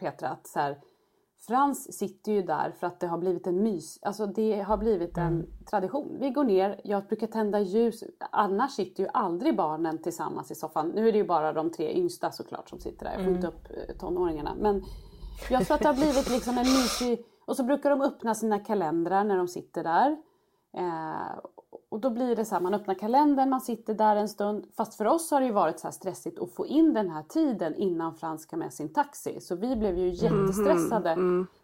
[0.00, 0.28] Petra.
[0.28, 0.76] Att så här,
[1.46, 3.98] Frans sitter ju där för att det har blivit en mys.
[4.02, 5.46] Alltså det har blivit en Mm.
[5.70, 6.16] tradition.
[6.20, 8.04] Vi går ner, jag brukar tända ljus.
[8.30, 10.88] Annars sitter ju aldrig barnen tillsammans i soffan.
[10.88, 13.12] Nu är det ju bara de tre yngsta såklart som sitter där.
[13.12, 13.58] Jag får inte Mm.
[13.58, 14.54] upp eh, tonåringarna.
[14.60, 14.82] Men
[15.50, 17.24] jag tror att det har blivit liksom en mysig...
[17.44, 20.16] Och så brukar de öppna sina kalendrar när de sitter där.
[20.76, 21.38] Eh,
[21.90, 24.66] och då blir det så här, man öppnar kalendern, man sitter där en stund.
[24.76, 27.22] Fast för oss har det ju varit så här stressigt att få in den här
[27.22, 29.40] tiden innan Frans ska med sin taxi.
[29.40, 31.16] Så vi blev ju jättestressade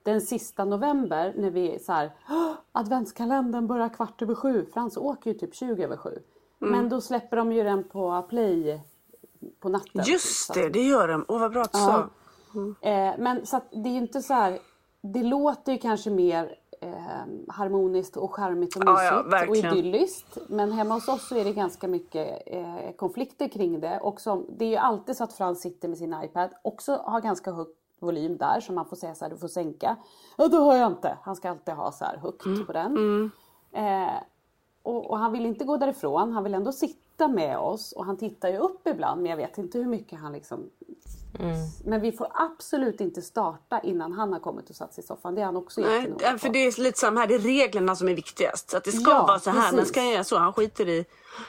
[0.02, 4.66] den sista november när vi så här, "Åh, adventskalendern börjar kvart över sju.
[4.74, 6.18] Frans åker ju typ 20 över sju.
[6.58, 8.80] Men då släpper de ju den på play
[9.60, 10.02] på natten.
[10.06, 11.24] Just det, det gör de.
[11.28, 12.08] Åh vad bra att du Ja.
[12.82, 12.88] sa.
[12.88, 14.58] Eh, men så att det är ju inte så här.
[15.00, 16.90] Det låter ju kanske mer eh,
[17.48, 19.72] harmoniskt och charmigt och Ja, mysigt ja, och verkligen.
[19.76, 20.38] idylliskt.
[20.48, 24.00] Men hemma hos oss så är det ganska mycket eh, konflikter kring det.
[24.00, 26.50] Och som, det är ju alltid så att Frans sitter med sin iPad.
[26.62, 27.66] Också har ganska hög
[28.00, 29.96] volym där som man får säga så här, du får sänka.
[30.36, 31.18] Ja, det har jag inte.
[31.22, 32.66] Han ska alltid ha så här högt Mm.
[32.66, 33.30] på den.
[33.72, 34.12] Eh,
[34.87, 36.33] och, och han vill inte gå därifrån.
[36.33, 37.92] Han vill ändå sitta med oss.
[37.92, 39.22] Och han tittar ju upp ibland.
[39.22, 40.70] Men jag vet inte hur mycket han liksom
[41.85, 45.35] Men vi får absolut inte starta innan han har kommit och satt sig i soffan.
[45.35, 46.53] Det är han också Nej, för på.
[46.53, 48.75] det är lite samma här, det är reglerna som är viktigast.
[48.75, 49.88] Att det ska Ja, vara så här, men precis.
[49.88, 50.37] ska jag göra så?
[50.37, 51.05] Han skiter i.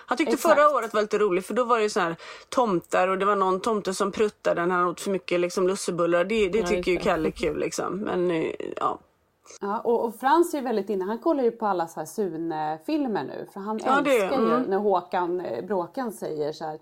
[0.06, 0.56] Han tyckte Exakt.
[0.56, 2.16] förra året var lite roligt för då var det ju så här
[2.50, 6.24] tomtar och det var någon tomte som pruttade när han åt för mycket liksom, lussebullar.
[6.24, 7.98] Det, det tycker ju Kalle är kul liksom.
[7.98, 9.00] Men eh, ja.
[9.62, 11.06] Ja, och, och Frans är ju väldigt inne.
[11.06, 13.48] Han kollar ju på alla så här Sune-filmer nu.
[13.54, 14.62] För han Ja, älskar ju mm.
[14.62, 16.80] när Håkan eh, Bråkan säger så här.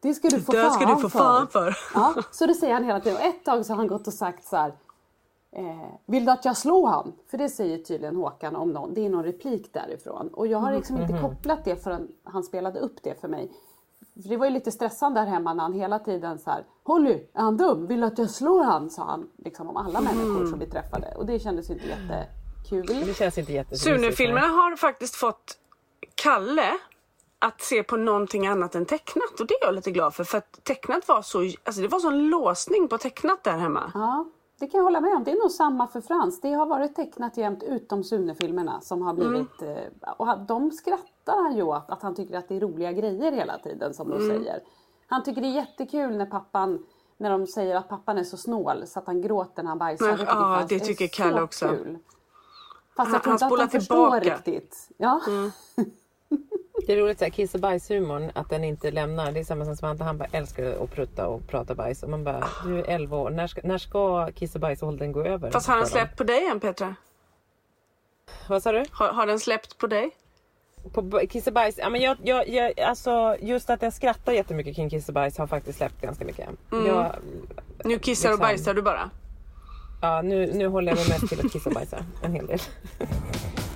[0.00, 2.84] Det ska du få Det fan du få fan för." Ja, så det säger han
[2.84, 3.16] hela tiden.
[3.18, 4.72] Och ett tag så har han gått och sagt så här.
[5.52, 5.64] Eh,
[6.06, 7.12] vill du att jag slår han?
[7.30, 8.94] För det säger tydligen Håkan om någon.
[8.94, 10.28] Det är någon replik därifrån.
[10.28, 11.04] Och jag har liksom Mhm.
[11.04, 13.50] inte kopplat det förrän han spelade upp det för mig.
[14.22, 16.64] För det var ju lite stressande där hemma när han hela tiden så här.
[16.84, 17.86] Holly, är han dum?
[17.86, 18.90] Vill du att jag slår han?
[18.90, 21.14] Sa han liksom om alla människor som vi träffade.
[21.16, 23.06] Och det kändes ju inte jättekul.
[23.06, 24.00] Det känns inte jättemysigt.
[24.00, 25.58] Sune-filmerna har faktiskt fått
[26.14, 26.78] Kalle
[27.38, 30.24] att se på någonting annat än tecknat och det är jag lite glad för.
[30.24, 33.92] För att tecknat var så, alltså det var sån låsning på tecknat där hemma.
[33.94, 34.26] Ja,
[34.58, 35.24] det kan jag hålla med om.
[35.24, 36.40] Det är nog samma för Frans.
[36.40, 39.62] Det har varit tecknat jämt utom Sune-filmerna som har blivit...
[39.62, 39.92] Mm.
[40.16, 43.32] Och han- de skrattar han ju åt, att han tycker att det är roliga grejer
[43.32, 44.18] hela tiden som Mm.
[44.28, 44.60] de säger.
[45.06, 48.86] Han tycker det är jättekul när pappan när de säger att pappan är så snål
[48.86, 50.06] så att han gråter när han bajsar.
[50.06, 51.68] Men, tycker ja, det tycker Kalle också.
[51.68, 51.98] Kul.
[52.96, 54.36] Fast Han- jag tror han inte att de förstår tillbaka.
[54.36, 54.88] riktigt.
[54.96, 55.20] Ja.
[56.88, 59.32] Det är roligt såhär kiss och bajshumorn, att den inte lämnar.
[59.32, 62.02] Det är samma som Svante, han bara älskar att prutta och prata bajs.
[62.02, 65.22] Och man bara, du är 11 år, när ska, när ska kiss och bajsåldern gå
[65.24, 65.50] över?
[65.50, 66.94] Fast har den släppt på dig än Petra?
[68.48, 68.84] Vad sa du?
[68.90, 70.10] Har, har den släppt på dig?
[70.92, 71.78] På kiss och bajs?
[71.78, 75.38] Ja, men jag, jag, jag, alltså, just att jag skrattar jättemycket kring kiss och bajs
[75.38, 76.48] har faktiskt släppt ganska mycket.
[76.70, 77.16] Jag,
[77.84, 78.38] Nu kissar och Liksom.
[78.40, 79.10] bajsar du bara.
[80.02, 82.58] ja, nu, nu håller jag mig mest till att kissa och bajsa en hel del.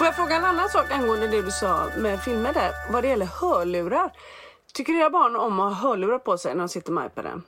[0.00, 2.92] Får jag fråga en annan sak angående det du sa med filmer där?
[2.92, 4.12] Vad det gäller hörlurar.
[4.74, 7.42] Tycker era barn om att ha hörlurar på sig när de sitter med iPaden?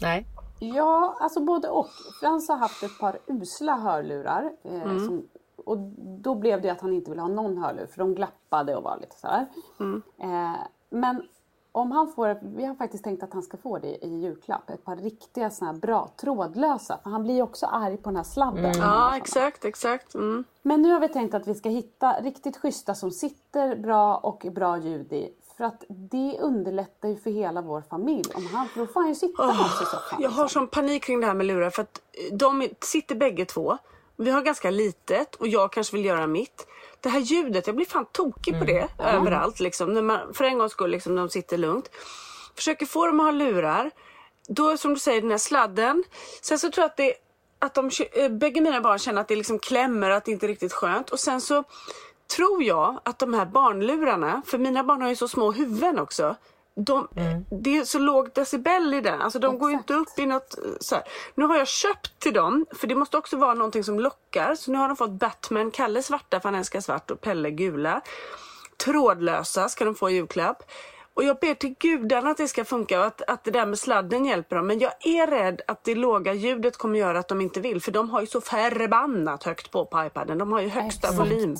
[0.00, 0.26] Nej.
[0.60, 1.88] Ja, alltså både och.
[2.20, 4.52] Frans har haft ett par usla hörlurar.
[4.64, 5.28] Eh, som,
[5.64, 5.78] och
[6.22, 8.98] då blev det att han inte ville ha någon hörlur för de glappade och var
[9.00, 9.46] lite sådär.
[10.18, 10.56] Eh,
[10.90, 11.28] men
[11.72, 14.70] om han får, vi har faktiskt tänkt att han ska få det i julklapp.
[14.70, 16.98] Ett par riktiga sådana här bra trådlösa.
[17.02, 18.72] För han blir ju också arg på den här sladden.
[18.78, 20.14] Ja, exakt, exakt.
[20.14, 20.44] Mm.
[20.62, 24.46] Men nu har vi tänkt att vi ska hitta riktigt schyssta som sitter bra och
[24.52, 25.32] bra ljud i.
[25.56, 28.32] För att det underlättar ju för hela vår familj.
[28.34, 30.22] Om han, för då får han ju sitta oss i soffan.
[30.22, 30.60] Jag har liksom.
[30.60, 32.00] sån panik kring det här med lurar för att
[32.32, 33.78] de sitter bägge två.
[34.16, 36.66] Vi har ganska litet och jag kanske vill göra mitt.
[37.02, 39.60] Det här ljudet, jag blir fan tokig på det överallt.
[39.60, 41.90] Liksom, när man, för en gångs skull, liksom, de sitter lugnt.
[42.56, 43.90] Försöker få dem att ha lurar.
[44.48, 46.04] Då som du säger, den här sladden.
[46.42, 47.14] Sen så tror jag att det
[47.58, 50.46] att de, äh, bägge mina barn känner att det liksom klämmer och att det inte
[50.46, 51.10] är riktigt skönt.
[51.10, 51.64] Och sen så
[52.36, 56.36] tror jag att de här barnlurarna, för mina barn har ju så små huvuden också.
[56.74, 57.08] De,
[57.50, 60.58] Det är så låg decibel i den, alltså de går ju inte upp i något
[60.58, 61.04] eh, så här.
[61.34, 64.54] Nu har jag köpt till dem, för det måste också vara någonting som lockar.
[64.54, 68.00] Så nu har de fått Batman, Kalle svarta för han älskar svart och Pelle gula.
[68.84, 70.62] Trådlösa ska de få i julklapp.
[71.14, 73.78] Och jag ber till gudarna att det ska funka och att, att det där med
[73.78, 74.66] sladden hjälper dem.
[74.66, 77.80] Men jag är rädd att det låga ljudet kommer göra att de inte vill.
[77.82, 80.38] För de har ju så förbannat högt på på iPaden.
[80.38, 81.30] De har ju högsta Exakt.
[81.30, 81.56] volym.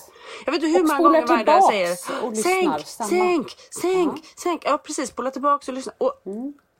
[0.47, 1.65] Jag vet inte hur Och många gånger varje dag jag
[1.99, 2.53] säger och lyssnar.
[2.53, 3.09] sänk, Samma.
[3.09, 3.49] sänk,
[3.83, 4.63] sänk, sänk.
[4.65, 5.93] Ja precis, spola tillbaks och lyssna.
[5.99, 6.23] Och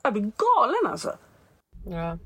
[0.03, 1.13] Jag blir galen alltså.
[1.89, 2.17] Ja.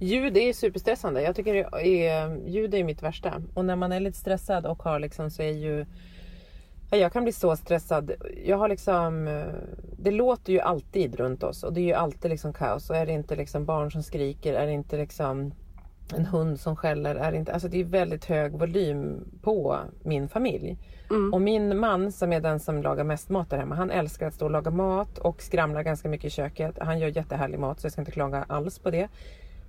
[0.00, 1.22] Ljud är superstressande.
[1.22, 1.60] Jag tycker det
[2.06, 3.42] är, ljud är mitt värsta.
[3.54, 5.86] Och när man är lite stressad och har liksom så är ju...
[6.92, 8.12] Ja, jag kan bli så stressad.
[8.44, 9.28] Jag har liksom...
[9.28, 9.44] eh,
[9.98, 12.90] Det låter ju alltid runt oss och det är ju alltid liksom kaos.
[12.90, 15.52] Och är det inte liksom barn som skriker, är det inte liksom
[16.16, 17.52] en hund som skäller, är det inte...
[17.52, 20.78] Alltså det är väldigt hög volym på min familj.
[21.34, 24.34] Och min man som är den som lagar mest mat där hemma, han älskar att
[24.34, 26.78] stå och laga mat och skramlar ganska mycket i köket.
[26.80, 29.08] Han gör jättehärlig mat så jag ska inte klaga alls på det.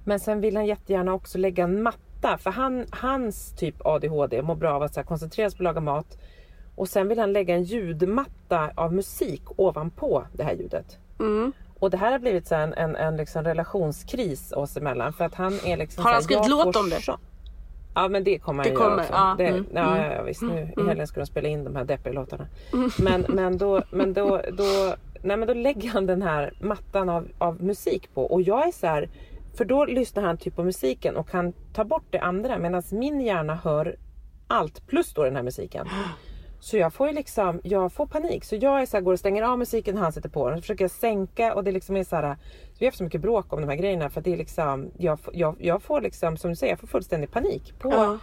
[0.06, 4.56] Men sen vill han jättegärna också lägga en matta för han, hans typ ADHD mår
[4.56, 6.18] bra av att så här, koncentrera sig på att laga mat.
[6.76, 10.98] Och sen vill han lägga en ljudmatta av musik ovanpå det här ljudet.
[11.80, 15.14] Och det här har blivit så en, en, en liksom relationskris oss emellan.
[15.14, 17.02] För att han är liksom Har han skrivit låt om det?
[17.02, 17.18] så-
[17.96, 19.14] Ja men det kommer han Det göra kommer, också.
[19.14, 20.42] ja, det, mm, ja, ja, ja, visst.
[20.42, 22.48] Nu i helgen ska de spela in de här deppiga låtarna.
[23.00, 27.28] Men, men, då, men, då, då, nej, men då lägger han den här mattan av,
[27.38, 28.24] av musik på.
[28.26, 29.10] Och jag är så här,
[29.58, 32.58] för då lyssnar han typ på musiken och kan ta bort det andra.
[32.58, 33.96] Medan min hjärna hör
[34.48, 35.88] allt plus då den här musiken.
[36.64, 38.44] Så jag får ju liksom, jag får panik.
[38.44, 40.58] Så jag är så här, går och stänger av musiken, han sätter på den.
[40.58, 42.36] Så försöker jag sänka och det liksom är så här.
[42.36, 44.38] Så vi har haft så mycket bråk om de här grejerna för att det är
[44.38, 47.74] liksom, jag, jag, jag får liksom, som du säger, jag får fullständig panik.
[47.80, 48.18] På, Ja.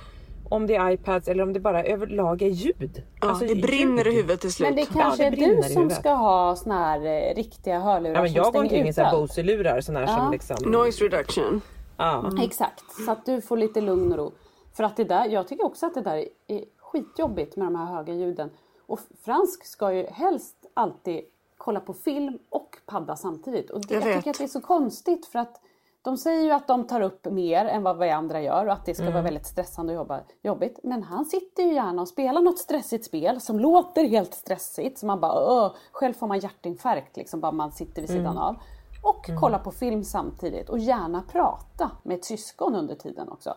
[0.48, 3.02] om det är iPads eller om det bara överlag är ljud.
[3.20, 4.16] Ja, Alltså, det brinner i ljud.
[4.16, 4.68] huvudet till slut.
[4.68, 7.00] Men det kanske det är du i som ska ha såna här
[7.30, 9.10] eh, riktiga hörlurar Ja, men jag går stänger omkring i.
[9.12, 10.16] Bose-lurar såna här Ja.
[10.16, 10.56] som liksom...
[10.72, 11.60] Noise reduction.
[11.96, 12.30] Ja.
[12.42, 14.32] Exakt, så att du får lite lugn och ro.
[14.72, 16.16] För att det där, jag tycker också att det där
[16.48, 18.50] är skitjobbigt med de här höga ljuden.
[18.86, 21.20] Och Fransk ska ju helst alltid
[21.56, 23.70] kolla på film och padda samtidigt.
[23.70, 25.60] Och det, Jag jag, tycker att det är så konstigt för att
[26.02, 28.84] de säger ju att de tar upp mer än vad vi andra gör och att
[28.86, 29.12] det ska Mm.
[29.14, 30.78] vara väldigt stressande och jobba, jobbigt.
[30.82, 34.98] Men han sitter ju gärna och spelar något stressigt spel som låter helt stressigt.
[34.98, 35.72] Så man bara Åh!
[35.92, 38.38] Själv får man hjärtinfarkt liksom bara man sitter vid sidan Mm.
[38.38, 38.56] av.
[39.02, 43.54] Och kolla på film samtidigt och gärna prata med ett syskon under tiden också.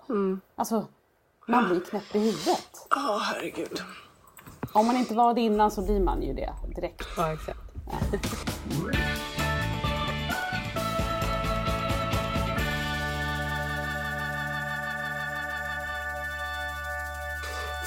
[0.55, 0.85] Alltså,
[1.45, 2.87] man blir knäpp i huvudet.
[2.89, 3.83] Ja, herregud.
[4.73, 7.07] Om man inte var det innan så blir man ju det direkt.
[7.17, 7.59] ja, exakt.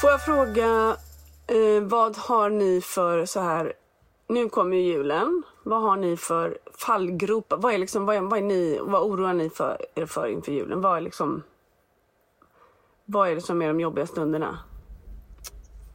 [0.00, 0.96] Får jag fråga,
[1.46, 3.72] eh, vad har ni för så här,
[4.28, 5.42] nu kommer ju julen.
[5.62, 7.56] Vad har ni för fallgropar?
[7.56, 10.52] Vad är liksom, vad är, vad är ni, vad oroar ni för, er för inför
[10.52, 10.80] julen?
[10.80, 11.42] Vad är liksom,
[13.06, 14.58] vad är det som är de jobbiga stunderna?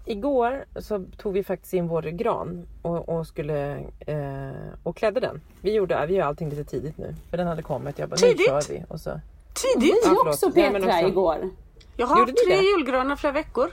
[0.05, 4.51] Igår så tog vi faktiskt in vår gran och, och skulle eh,
[4.83, 5.41] och klädde den.
[5.61, 7.99] Vi gjorde vi gör allting lite tidigt nu för den hade kommit.
[7.99, 8.45] Jag bara, nu Tidigt?
[8.47, 8.85] kör vi.
[8.89, 9.19] Och så,
[9.53, 9.93] Tidigt!
[9.93, 11.49] Vi Ja, också Nej, Petra också- igår.
[11.97, 13.69] Jag har haft tre julgranar flera veckor.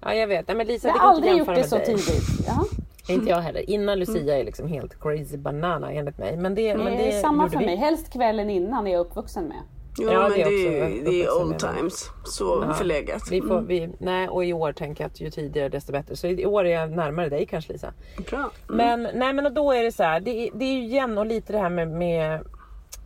[0.00, 1.86] ja jag vet, Nej, men Lisa Jag har aldrig gjort det så dig.
[1.86, 2.46] tidigt.
[2.46, 2.64] Ja.
[3.08, 3.70] Inte jag heller.
[3.70, 6.36] Innan Lucia är liksom helt crazy banana enligt mig.
[6.36, 7.66] Men det, men Det det är samma för vi.
[7.66, 7.76] mig.
[7.76, 9.62] Helst kvällen innan är jag uppvuxen med.
[9.98, 12.10] Ja, Ja, men det det är det är old times.
[12.24, 13.22] Så förlegat.
[13.30, 16.16] Vi får, vi, nej, och i år tänker jag att ju tidigare desto bättre.
[16.16, 17.92] Så i år är jag närmare dig kanske Lisa.
[18.30, 18.50] Bra.
[18.68, 21.18] Men, nej, men och då är det så här, det, är- det är ju igen
[21.18, 22.40] och lite det här med, med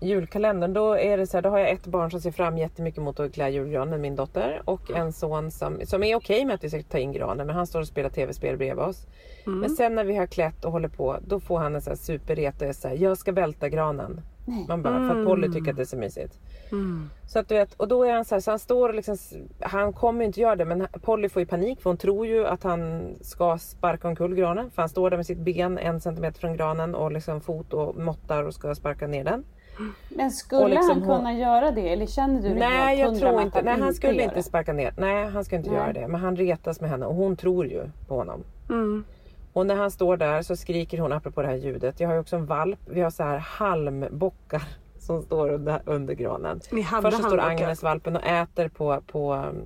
[0.01, 0.73] julkalendern.
[0.73, 3.21] Då är det så här, då har jag ett barn som ser fram jättemycket mot
[3.21, 4.63] att klä julgranen, min dotter.
[4.65, 7.57] Och en son som, som är okej med att vi ska ta in granen men
[7.57, 9.07] han står och spelar tv-spel bredvid oss.
[9.45, 11.97] Men sen när vi har klätt och håller på då får han en så här
[11.97, 14.21] superret och är så här, jag ska välta granen.
[14.69, 16.39] Man bara, för att Polly tycker att det är så mysigt.
[17.29, 19.17] Så att du vet, och då är han så här, så han står och liksom,
[19.61, 22.47] han kommer ju inte göra det men Polly får ju panik för hon tror ju
[22.47, 24.71] att han ska sparka omkull granen.
[24.71, 27.97] För han står där med sitt ben en centimeter från granen och liksom fot och
[27.97, 29.45] måttar och ska sparka ner den.
[30.09, 31.93] Men skulle liksom han hon- kunna göra det?
[31.93, 35.45] Eller känner du Nej jag tror inte, nej han skulle inte sparka ner, nej han
[35.45, 35.79] ska inte Nej.
[35.79, 36.09] göra det.
[36.09, 38.45] Men han retas med henne och hon tror ju på honom.
[38.69, 39.05] Mm.
[39.53, 42.01] Och när han står där så skriker hon apropå det här ljudet.
[42.01, 44.63] Jag har ju också en valp, vi har så här halmbockar
[45.07, 46.61] som står under, under granen.
[47.03, 47.39] Först så står?
[47.39, 49.65] Agnes valpen och äter på, på, um,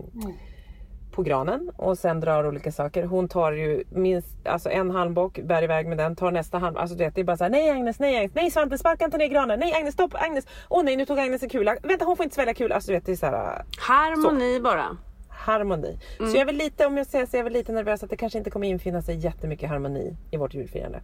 [1.13, 3.05] på granen och sen drar olika saker.
[3.05, 6.77] Hon tar ju minst alltså en halmbock, bär iväg med den, tar nästa halm.
[6.77, 9.27] Alltså det är bara så här, nej Agnes, nej Agnes, nej Svante sparka inte ner
[9.29, 12.25] granen, nej Agnes stopp, Agnes, åh nej nu tog Agnes en kula, vänta hon får
[12.25, 12.75] inte svälja kula.
[12.75, 14.97] Alltså vet det är så här Harmoni bara.
[15.29, 15.99] harmoni.
[16.19, 18.11] Så jag är väl lite, om jag säger så, jag är väl lite nervös att
[18.11, 21.01] det kanske inte kommer infinna sig jättemycket harmoni i vårt julfirande.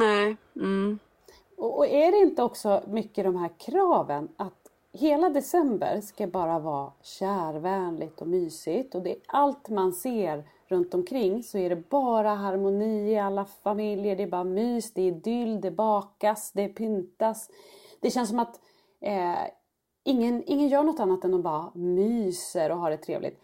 [0.00, 0.36] Nej.
[0.56, 0.98] Mm.
[1.60, 6.58] Och, och är det inte också mycket de här kraven att hela december ska bara
[6.58, 11.88] vara kärvänligt och mysigt och det är allt man ser runt omkring så är det
[11.88, 16.68] bara harmoni i alla familjer, det är bara mys, det är idyll, det bakas, det
[16.68, 17.50] pyntas.
[18.00, 18.60] Det känns som att
[19.00, 19.38] eh,
[20.04, 23.40] ingen, ingen gör något annat än att bara myser och har det trevligt.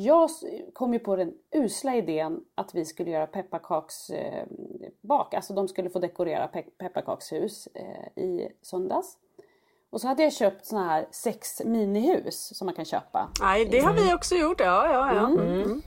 [0.00, 0.30] Jag
[0.72, 5.32] kom ju på den usla idén att vi skulle göra pepparkaksbak.
[5.34, 9.18] Eh, alltså de skulle få dekorera pe- pepparkakshus eh, i söndags.
[9.90, 13.28] Och så hade jag köpt såna här sex minihus som man kan köpa.
[13.40, 14.60] Nej, det har vi också gjort.
[14.60, 15.26] Ja, ja, ja.
[15.26, 15.82] Mm.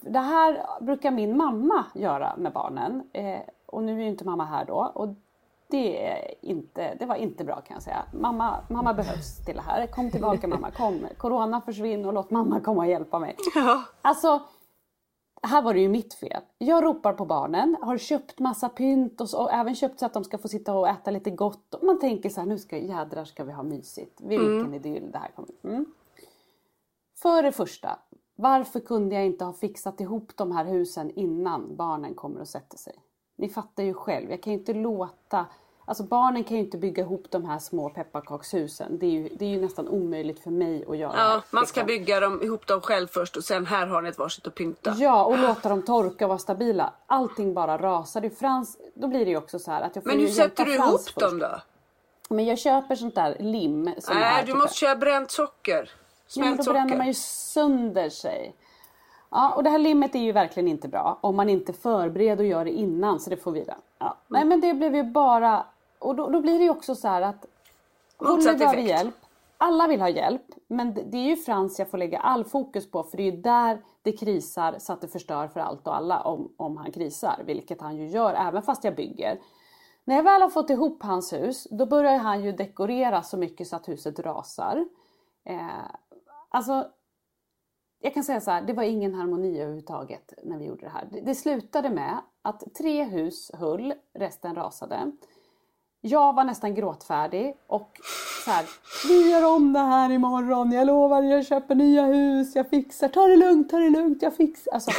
[0.00, 3.10] Det här brukar min mamma göra med barnen.
[3.12, 4.92] Eh, och nu är ju inte mamma här då.
[4.94, 5.08] Och
[5.68, 8.04] det, är inte, det var inte bra kan jag säga.
[8.12, 9.86] Mamma, mamma behövs till det här.
[9.86, 11.06] Kom tillbaka mamma, kom.
[11.16, 13.36] Corona försvinner och låt mamma komma och hjälpa mig.
[13.54, 13.82] Ja.
[14.02, 14.42] Alltså,
[15.42, 16.42] här var det ju mitt fel.
[16.58, 20.14] Jag ropar på barnen, har köpt massa pynt och, så, och även köpt så att
[20.14, 21.74] de ska få sitta och äta lite gott.
[21.74, 24.20] Och man tänker så här, nu ska jädrar ska vi ha mysigt.
[24.20, 25.86] Vilken idyll det här kommer mm.
[27.18, 27.98] För det första,
[28.36, 32.78] varför kunde jag inte ha fixat ihop de här husen innan barnen kommer och sätter
[32.78, 32.94] sig?
[33.36, 35.46] Ni fattar ju själv, jag kan ju inte låta
[35.88, 38.98] Alltså barnen kan ju inte bygga ihop de här små pepparkakshusen.
[38.98, 41.12] Det är ju, det är ju nästan omöjligt för mig att göra.
[41.16, 41.86] Ja, man ska liksom.
[41.86, 44.94] bygga dem, ihop dem själv först och sen här har ni ett varsitt att pynta.
[44.98, 46.92] Ja, och låta dem torka och vara stabila.
[47.06, 48.30] Allting bara rasade.
[48.30, 50.74] Frans, då blir det ju också så här att jag får Men hur sätter du
[50.74, 51.20] ihop först.
[51.20, 51.60] dem då?
[52.28, 53.82] Men jag köper sånt där lim.
[54.08, 55.90] Nej, du typ- måste köra bränt socker.
[56.34, 56.98] Ja, men Smält då bränner socker.
[56.98, 58.54] man ju sönder sig.
[59.30, 62.50] Ja, och det här limmet är ju verkligen inte bra om man inte förbereder och
[62.50, 63.76] gör det innan så det får vila.
[63.98, 64.16] Ja.
[64.28, 65.66] Nej men det blev ju bara,
[65.98, 67.46] och då, då blir det ju också så här att
[68.18, 68.88] Motsatt behöver effekt.
[68.88, 69.14] hjälp.
[69.58, 72.90] alla vill ha hjälp, men det det är ju Frans jag får lägga all fokus
[72.90, 75.96] på för det är ju där det krisar så att det förstör för allt och
[75.96, 79.38] alla om, om han krisar, vilket han ju gör även fast jag bygger.
[80.04, 83.68] När jag väl har fått ihop hans hus, då börjar han ju dekorera så mycket
[83.68, 84.88] så att huset rasar.
[85.44, 85.60] Eh,
[86.48, 86.86] alltså,
[88.00, 91.08] jag kan säga så här, det var ingen harmoni överhuvudtaget när vi gjorde det här.
[91.22, 95.12] Det, slutade med att tre hus höll, resten rasade.
[96.00, 98.00] Jag var nästan gråtfärdig och
[98.44, 98.64] så här,
[99.08, 103.26] vi gör om det här imorgon, jag lovar, jag köper nya hus, jag fixar, ta
[103.26, 104.72] det lugnt, ta det lugnt, jag fixar.
[104.72, 104.90] Alltså,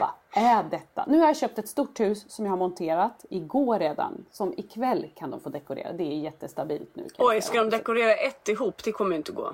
[0.00, 0.10] vad
[0.44, 1.04] är detta?
[1.08, 5.06] Nu har jag köpt ett stort hus som jag har monterat igår redan, som ikväll
[5.14, 5.92] kan de få dekorera.
[5.92, 7.06] Det är jättestabilt nu.
[7.18, 8.84] Oj, ska de dekorera ett ihop?
[8.84, 9.52] Det kommer ju inte gå.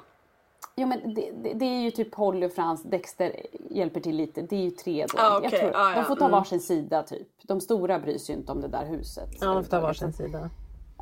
[0.82, 4.42] Ja men det, det, det är ju typ Polly och Frans, Dexter hjälper till lite.
[4.42, 5.18] Det är ju tre då.
[5.18, 5.60] Ah, jag okej.
[5.60, 5.96] tror, Ah, ja.
[5.96, 6.38] De får ta Mm.
[6.38, 7.28] varsin sida typ.
[7.42, 9.28] De stora bryr sig ju inte om det där huset.
[9.40, 10.50] Ja, de får ta varsin sida.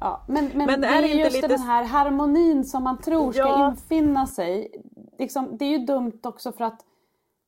[0.01, 2.99] Ja, men, men, Men det är det inte just lite- den här harmonin som man
[2.99, 3.71] tror ska Ja.
[3.71, 4.83] infinna sig.
[5.19, 6.85] Liksom, det är ju dumt också för att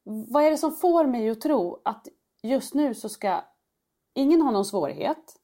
[0.05, 2.09] vad är det som får mig att tro att
[2.43, 3.41] just nu så ska
[4.15, 5.37] ingen ha någon svårighet.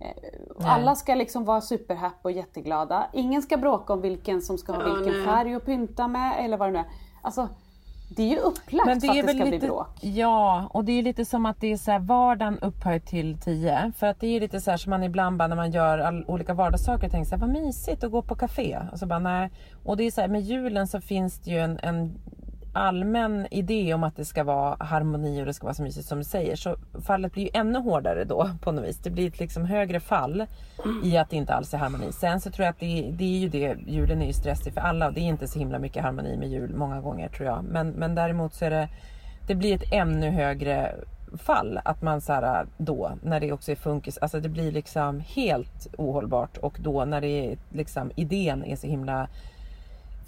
[0.00, 3.06] Eh, Alla ska liksom vara superhappy och jätteglada.
[3.12, 5.24] Ingen ska bråka om vilken som ska ha Ja, vilken nej.
[5.24, 6.84] färg att pynta med eller vad det nu är.
[7.22, 7.48] Alltså,
[8.16, 9.88] det är ju upplagt Men det för att det ska lite, bli bråk.
[10.00, 13.92] ja, och det är lite som att det är så här vardagen upphöjt till 10.
[13.96, 16.24] För att det är lite så här som man ibland bara när man gör all,
[16.28, 18.78] olika vardagssaker tänker så här, vad mysigt att gå på café.
[18.92, 19.50] Och så bara nej.
[19.84, 22.12] Och det är så här med julen så finns det ju en, en
[22.72, 26.18] allmän idé om att det ska vara harmoni och det ska vara så mysigt som
[26.18, 26.56] du säger.
[26.56, 28.98] Så fallet blir ju ännu hårdare då på något vis.
[28.98, 30.46] Det blir ett liksom högre fall
[31.04, 32.12] i att det inte alls är harmoni.
[32.12, 34.80] Sen så tror jag att det, det är ju det, julen är ju stressig för
[34.80, 37.64] alla och det är inte så himla mycket harmoni med jul många gånger tror jag.
[37.64, 38.88] Men, men däremot så är det,
[39.46, 40.94] det blir ett ännu högre
[41.38, 45.20] fall att man så här, då när det också är funkis, alltså det blir liksom
[45.20, 49.28] helt ohållbart och då när det är liksom idén är så himla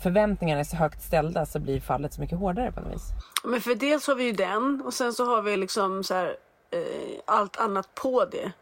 [0.02, 3.08] förväntningarna är så högt ställda så blir fallet så mycket hårdare på något vis.
[3.44, 6.36] Men för dels har vi ju den och sen så har vi liksom så här,
[6.70, 8.52] eh, allt annat på det.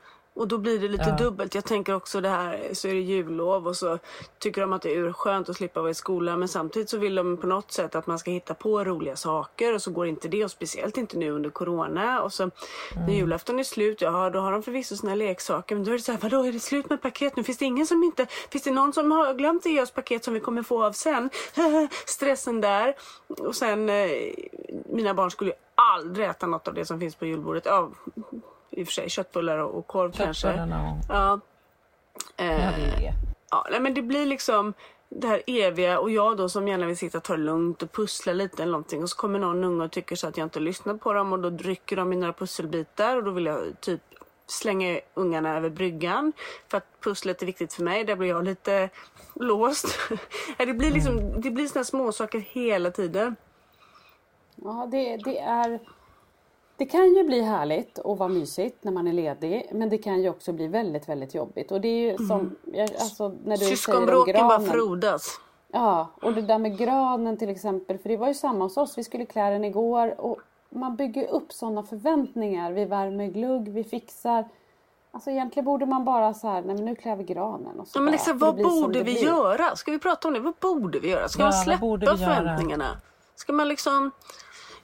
[0.41, 1.17] Och då blir det lite Ja.
[1.25, 1.55] dubbelt.
[1.55, 3.99] Jag tänker också det här, så är det jullov och så
[4.39, 6.39] tycker de att det är urskönt att slippa vara i skolan.
[6.39, 9.75] Men samtidigt så vill de på något sätt att man ska hitta på roliga saker
[9.75, 10.45] och så går inte det.
[10.45, 12.23] Och speciellt inte nu under corona.
[12.23, 12.51] Och så
[13.07, 15.75] när julafton är slut, ja då har de förvisso sina leksaker.
[15.75, 17.45] Men då är det så här, vadå är det slut med paket nu?
[17.45, 20.25] Finns det ingen som inte, finns det någon som har glömt att ge oss paket
[20.25, 21.31] som vi kommer få av sen?
[22.07, 22.95] Stressen där.
[23.39, 24.11] Och sen, eh,
[24.87, 27.65] mina barn skulle ju aldrig äta något av det som finns på julbordet.
[27.67, 27.91] Ja,
[28.71, 30.49] i och för sig köttbullar och och korv kanske.
[30.53, 30.59] Och...
[30.59, 30.99] Ja.
[31.09, 31.41] Ja,
[32.37, 33.13] Eh, det är det.
[33.51, 34.75] ja, nej, men det blir liksom
[35.09, 37.93] det här eviga och jag då som gärna vill sitta och ta det lugnt och
[37.93, 40.61] pussla lite eller någonting och så kommer någon unge och tycker så att jag inte
[40.61, 44.01] lyssnar på dem och då rycker de i några pusselbitar och då vill jag typ
[44.47, 46.33] slänga ungarna över bryggan
[46.69, 48.05] för att pusslet är viktigt för mig.
[48.05, 48.89] Där blir jag lite
[49.35, 49.99] låst.
[50.59, 53.37] Ja, det blir liksom, det blir såna små saker hela tiden.
[54.57, 55.81] Ja, det, det är...
[56.81, 59.71] Det kan ju bli härligt och vara mysigt när man är ledig.
[59.73, 61.73] Men det kan ju också bli väldigt, väldigt jobbigt.
[61.73, 62.57] Och det är ju som...
[62.65, 64.71] jag- Alltså, när du Syskonbråken bara granen.
[64.71, 65.41] frodas.
[65.73, 67.99] Ja, och det där med granen till exempel.
[67.99, 68.99] För det var ju samma hos oss.
[68.99, 70.21] Vi skulle klä den igår.
[70.21, 72.73] Och man bygger upp sådana förväntningar.
[72.73, 74.49] Vi värmer glugg, vi fixar.
[75.13, 77.81] Alltså egentligen borde man bara så här, nej men nu klär vi granen.
[77.81, 79.25] Och så Ja, men bara, liksom, vad borde vi blir.
[79.25, 79.77] göra?
[79.77, 80.41] Ska vi prata om det?
[80.41, 81.29] Vad borde vi göra?
[81.29, 82.35] Ska Ja, man släppa borde vi göra?
[82.37, 82.87] förväntningarna?
[83.35, 84.11] Ska man liksom...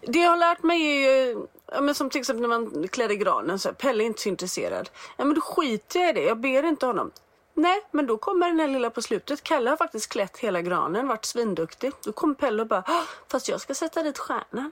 [0.00, 3.16] Det jag har lärt mig är ju, ja, men som till exempel när man klädde
[3.16, 4.90] granen, så här, Pelle är inte så intresserad.
[5.16, 7.10] Ja men då skiter jag i det, jag ber inte honom.
[7.54, 9.42] Nej, men då kommer den här lilla på slutet.
[9.42, 11.92] Kalle har faktiskt klätt hela granen, varit svinduktig.
[12.04, 14.70] Då kommer Pelle och bara, "Ah, fast jag ska sätta dit stjärnan.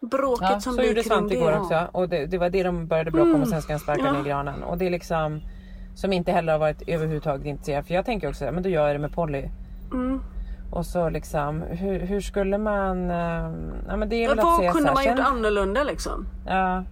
[0.00, 1.40] Bråket Ja, som så blir gjorde kring Svante det.
[1.40, 1.86] igår också.
[1.92, 4.12] Och det, det var det de började bråka om och sen ska han sparka Ja.
[4.12, 4.62] ner granen.
[4.62, 5.40] Och det är liksom
[5.96, 7.86] som inte heller har varit överhuvudtaget intresserad.
[7.86, 9.44] För jag tänker också, men då gör jag det med Polly.
[9.92, 10.20] Mm.
[10.74, 13.10] Och så liksom, hur, hur skulle man...
[13.10, 13.16] eh,
[13.88, 15.82] Ja men det är väl att Vad säga kunde så man här, gjort sen- annorlunda
[15.84, 16.26] liksom?
[16.46, 16.84] Ja.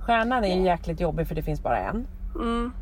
[0.00, 2.06] Stjärnan är ju jäkligt jobbig för det finns bara en.
[2.34, 2.72] Mm,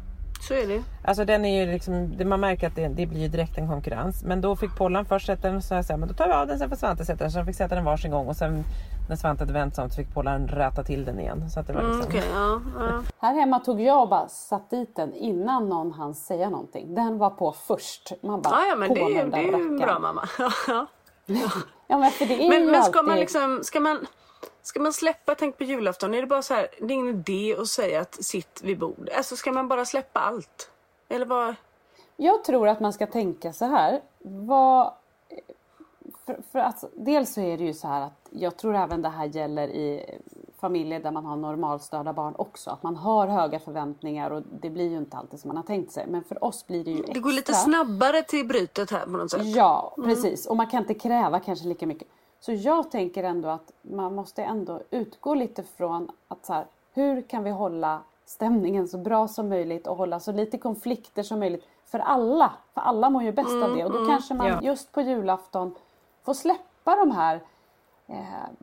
[0.41, 0.83] så är det.
[1.05, 4.25] Alltså den är ju liksom, man märker att det, det blir direkt en konkurrens.
[4.25, 6.59] Men då fick Pollan först sätta den så här, men då tar vi av den
[6.59, 7.31] sen får Svante sätta den.
[7.31, 8.65] Så de fick sätta den varsin gång och sen
[9.11, 11.51] när Svante hade vänt sig om så fick Pollan rätta till den igen.
[11.51, 12.09] Så att det var Mm, liksom...
[12.11, 13.03] okej, ja, ja.
[13.19, 16.95] Här hemma tog jag och bara satt dit den innan någon hann säga någonting.
[16.95, 18.13] Den var på först.
[18.23, 20.29] Man bara, Ja, ja, men på det är ju det är ju bra mamma.
[20.69, 20.87] Ja.
[21.87, 23.09] Ja men för det är men ju men ska alltid...
[23.09, 24.07] man liksom, ska man,
[24.63, 27.57] ska man släppa, tänk på julafton, är det bara så här, det är ingen idé
[27.59, 29.17] att säga att sitt vid bordet.
[29.17, 30.71] Alltså ska man bara släppa allt?
[31.09, 31.55] Eller vad?
[32.17, 34.01] Jag tror att man ska tänka så här.
[34.25, 34.93] Vad...
[36.27, 39.09] För, för att, dels så är det ju så här att jag tror även det
[39.09, 40.19] här gäller i
[40.59, 42.71] familjer där man har normalstörda barn också.
[42.71, 45.93] Att man har höga förväntningar och det blir ju inte alltid som man har tänkt
[45.93, 46.07] sig.
[46.09, 47.15] Men för oss blir det ju extra.
[47.15, 49.47] Det går lite snabbare till brytet här på något sätt.
[49.47, 50.47] Ja, precis.
[50.47, 52.09] Och man kan inte kräva kanske lika mycket.
[52.41, 57.23] Så jag tänker ändå att man måste ändå utgå lite från att så här, hur
[57.23, 61.65] kan vi hålla stämningen så bra som möjligt och hålla så lite konflikter som möjligt
[61.87, 62.53] för alla.
[62.75, 64.59] För alla mår ju bäst av det och då kanske man Ja.
[64.63, 65.75] just på julafton
[66.25, 67.41] får släppa de här
[68.09, 68.15] eh,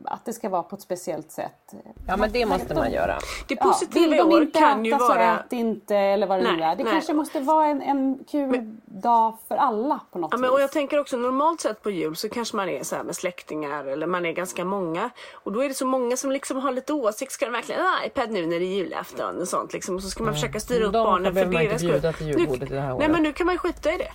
[0.06, 1.74] att det ska vara på ett speciellt sätt.
[2.08, 3.18] Ja men det måste man göra.
[3.48, 5.40] Det Ja, positiva vill i de år inte kan ju så vara...
[5.40, 6.76] ät inte eller vad det nu Nej, är.
[6.76, 6.94] Det nej.
[6.94, 10.54] kanske måste vara en, en kul dag för alla på något Ja, men, vis.
[10.56, 13.16] och jag tänker också normalt sett på jul så kanske man är så här med
[13.16, 15.10] släktingar eller man är ganska många.
[15.34, 17.32] Och då är det så många som liksom har lite åsikt.
[17.32, 19.96] Ska de verkligen ha iPad nu när det är julafton och sånt liksom.
[19.96, 22.14] Och så ska man försöka styra upp De barnen för behöver man inte deras bjuda
[22.14, 22.28] skull.
[22.34, 24.12] till julbordet det här Nej men nu kan man ju skita i det.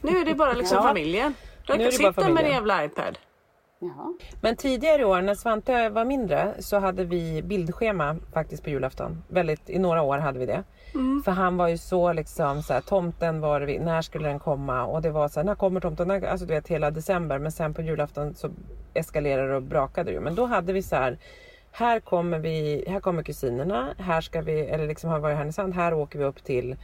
[0.00, 0.82] Nu är det bara liksom Ja.
[0.82, 1.34] familjen.
[1.66, 2.54] Har Nu är inte det bara sitta med familjen.
[2.54, 3.18] jävla iPad.
[3.82, 4.14] Jaha.
[4.40, 9.22] Men tidigare i år när Svante var mindre så hade vi bildschema faktiskt på julafton.
[9.28, 10.62] Väldigt, I några år hade vi det.
[11.24, 14.38] För han var ju så liksom så här, tomten var det, vi- när skulle den
[14.38, 14.84] komma?
[14.84, 16.08] Och det var så här, när kommer tomten?
[16.08, 17.38] När, alltså du vet hela december.
[17.38, 18.50] Men sen på julafton så
[18.94, 20.20] eskalerade det och brakade det ju.
[20.20, 21.18] Men då hade vi så här,
[21.72, 23.94] här kommer vi, här kommer kusinerna.
[23.98, 25.74] Här ska vi, eller liksom har vi varit i Härnösand.
[25.74, 26.76] Här åker vi upp till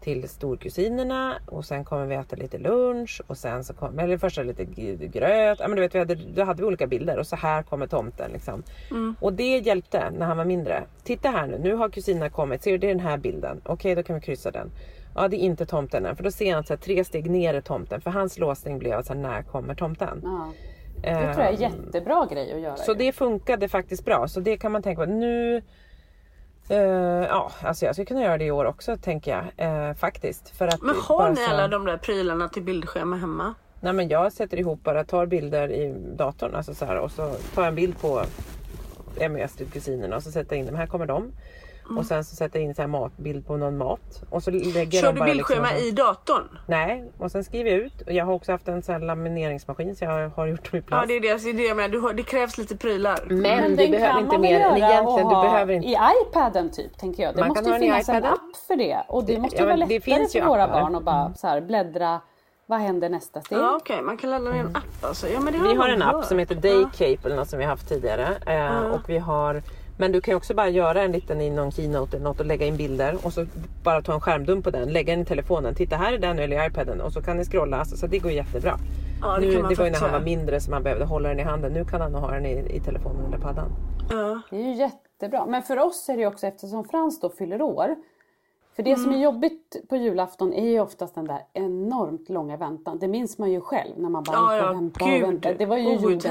[0.00, 4.36] till storkusinerna och sen kommer vi äta lite lunch och sen så kommer, eller först
[4.36, 4.64] lite
[5.06, 7.62] gröt, ja men du vet vi hade, då hade vi olika bilder och så här
[7.62, 8.62] kommer tomten liksom.
[9.20, 10.82] Och det hjälpte när han var mindre.
[11.04, 13.94] Titta här nu, nu har kusinerna kommit, ser du det är den här bilden, okej
[13.94, 14.70] då kan vi kryssa den.
[15.14, 17.54] Ja det är inte tomten än för då ser han så här, tre steg ner
[17.54, 20.20] är tomten för hans låsning blev så här, när kommer tomten?
[20.24, 20.52] Ja.
[21.02, 22.72] Det tror jag är en jättebra grej att göra.
[22.72, 22.98] Ehm, Så ju.
[22.98, 24.28] det funkade faktiskt bra.
[24.28, 25.10] Så det kan man tänka på.
[25.10, 25.62] Nu...
[26.68, 26.78] eh,
[27.28, 29.44] ja, alltså jag skulle kunna göra det i år också tänker jag.
[29.88, 30.48] eh, faktiskt.
[30.56, 33.54] För att Men det har ni så- alla de där prylarna till bildschema hemma?
[33.80, 37.34] Nej men jag sätter ihop bara, tar bilder i datorn alltså så här, och så
[37.54, 38.22] tar jag en bild på
[39.20, 40.74] Emmy och Astrid kusinerna och så sätter jag in dem.
[40.74, 41.32] Här kommer de.
[41.98, 44.22] Och sen så sätter jag in så här matbild på någon mat.
[44.30, 46.58] Och så lägger Kör du bara bildschema liksom, i datorn?
[46.66, 48.00] Nej, och sen skriver jag ut.
[48.02, 50.82] Och jag har också haft en sån här lamineringsmaskin så jag har gjort dem i
[50.82, 51.02] plast.
[51.02, 51.88] Ja det är det, det, är det jag menar.
[51.88, 53.18] Du har, det krävs lite prylar.
[53.28, 55.26] Men, Men du den behöver kan inte man väl mer än göra egentligen.
[55.26, 55.96] och Du behöver inte I
[56.30, 57.34] iPaden typ tänker jag.
[57.34, 59.04] Det Man måste ju finnas en app för det.
[59.08, 60.80] Och det måste Ja, ju vara men det lättare finns för våra appar.
[60.80, 62.20] barn att bara så här, bläddra.
[62.68, 63.58] Vad händer nästa steg?
[63.58, 65.28] Ja okej, man kan ladda ner en app alltså.
[65.28, 65.70] Ja, men det Mm.
[65.70, 66.24] Vi har en app hört.
[66.24, 68.28] som heter Daycape eller något som vi har haft tidigare.
[68.46, 69.62] Eh, och vi har,
[69.96, 72.46] men du kan ju också bara göra en liten i någon keynote eller något och
[72.46, 73.46] lägga in bilder och så
[73.82, 75.74] bara ta en skärmdump på den, lägga den i telefonen.
[75.74, 77.78] Titta här är den eller i iPaden och så kan ni scrolla.
[77.78, 78.78] Alltså, så det går jättebra.
[79.22, 81.04] Ja, det nu, kan man det var ju när han var mindre så man behövde
[81.04, 81.72] hålla den i handen.
[81.72, 83.72] Nu kan han ha den i, i telefonen eller paddan.
[84.10, 84.40] Ja.
[84.50, 85.46] Det är ju jättebra.
[85.46, 87.96] Men för oss är det ju också eftersom Frans då fyller år.
[88.76, 89.02] För det Mm.
[89.04, 92.98] som är jobbigt på julafton är ju oftast den där enormt långa väntan.
[92.98, 95.22] Det minns man ju själv när man bara Ja, ja, väntade och gud.
[95.22, 95.54] väntade.
[95.54, 96.24] Det var ju jordens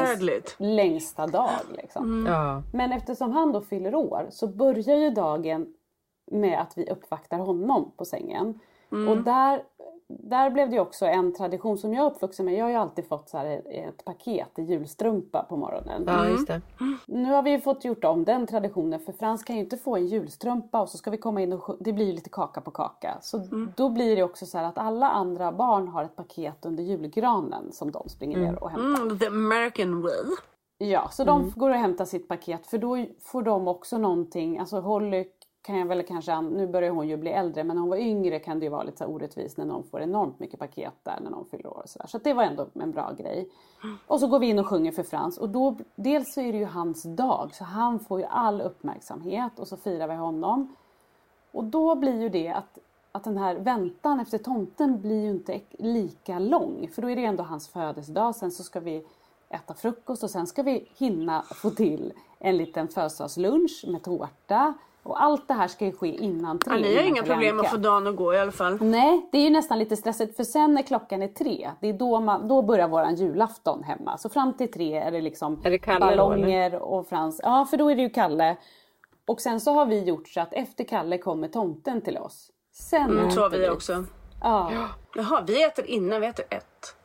[0.58, 1.50] längsta dag.
[1.78, 2.04] Liksom.
[2.04, 2.34] Mm.
[2.34, 2.62] Ja.
[2.74, 5.68] Men eftersom han då fyller år så börjar ju dagen
[6.32, 8.60] med att vi uppvaktar honom på sängen.
[8.92, 9.08] Mm.
[9.10, 9.64] Och där,
[10.08, 12.56] där blev det också en tradition som jag är uppvuxen med.
[12.56, 16.04] Jag har ju alltid fått så här ett paket i julstrumpa på morgonen.
[16.08, 16.62] ja, just det.
[17.08, 19.96] Nu har vi ju fått gjort om den traditionen för Frans kan ju inte få
[19.96, 22.72] en julstrumpa och så ska vi komma in och det blir ju lite kaka på
[22.72, 23.18] kaka.
[23.22, 23.38] Så
[23.76, 27.72] då blir det också så här att alla andra barn har ett paket under julgranen
[27.72, 29.02] som de springer ner och hämtar.
[29.02, 30.36] Mm, the American way.
[30.78, 34.60] Ja, så de går och hämtar sitt paket för då får de också någonting.
[34.60, 35.26] Alltså Holly
[35.66, 38.40] kan jag väl kanske, nu börjar hon ju bli äldre men när hon var yngre
[38.40, 41.32] kan det ju vara lite så orättvist när någon får enormt mycket paket där när
[41.32, 42.08] någon fyller år och sådär.
[42.08, 43.50] Så att det var ändå en bra grej.
[44.08, 46.58] Och så går vi in och sjunger för Frans och då, dels så är det
[46.58, 50.76] ju hans dag så han får ju all uppmärksamhet och så firar vi honom.
[51.52, 52.80] Och då blir ju det att,
[53.12, 56.90] att den här väntan efter tomten blir ju inte lika lång.
[56.94, 58.36] För då är det ändå hans födelsedag.
[58.36, 59.06] Sen så ska vi
[59.50, 64.74] äta frukost och sen ska vi hinna få till en liten födelsedagslunch med tårta.
[65.06, 66.74] Och allt det här ska ju ske innan tre.
[66.74, 68.78] Ja, ni har inga problem att få dagen att gå i alla fall.
[68.82, 71.94] Nej, det är ju nästan lite stressigt för sen när klockan är tre, det är
[71.94, 74.18] då, man, då börjar våran julafton hemma.
[74.18, 77.40] Så fram till tre är det liksom Är det Kalle då, ballonger och Frans.
[77.44, 78.58] Ja, för då är det ju Kalle.
[79.28, 82.52] Och sen så har vi gjort så att efter Kalle kommer tomten till oss.
[82.74, 84.04] Sen Mm, så har vi också.
[84.42, 84.72] Ja,
[85.16, 86.96] Jaha, vi äter innan, vi äter ett.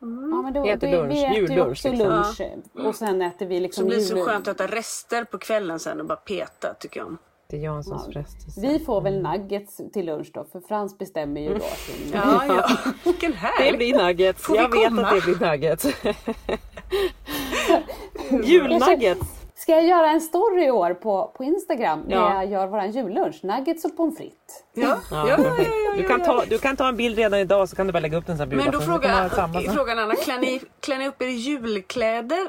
[0.00, 0.06] ja
[0.42, 2.08] men då, Vi äter lunch, vi äter ju också liksom.
[2.08, 2.86] lunch.
[2.86, 5.78] Och sen äter vi Så liksom det blir så skönt att äta rester på kvällen
[5.78, 7.16] sen och bara peta tycker jag.
[7.50, 8.60] Det är Janssons frestelse.
[8.60, 12.10] Vi får väl nuggets till lunch då, för Frans bestämmer ju då sin...
[12.12, 12.68] Ja, ja.
[13.04, 13.78] Vilken Det härlig.
[13.78, 14.42] blir nuggets.
[14.42, 15.02] Får Jag vet komma?
[15.02, 15.86] att det blir nuggets.
[18.44, 19.20] Julnuggets.
[19.54, 22.34] Ska jag göra en story i år på, på Instagram där Ja.
[22.34, 23.44] jag gör våran jullunch?
[23.44, 24.36] Nuggets och pommes frites.
[24.74, 27.68] Ja, ja, ja, ja, ja, Du, kan ta, du kan ta en bild redan idag
[27.68, 29.28] så kan du bara lägga upp den sen Men då frågar,
[29.74, 32.48] frågan Anna, klär ni, klär ni upp er i julkläder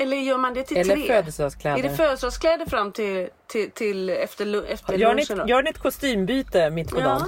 [0.00, 1.06] Eller gör man det till Eller tre?
[1.06, 1.78] födelsedagskläder.
[1.78, 5.42] Är det födelsedagskläder fram till, till, till efter, lu- efter Gör ni, lunchen då?
[5.44, 7.04] ett, gör ni ett kostymbyte mitt på Ja.
[7.04, 7.22] dagen?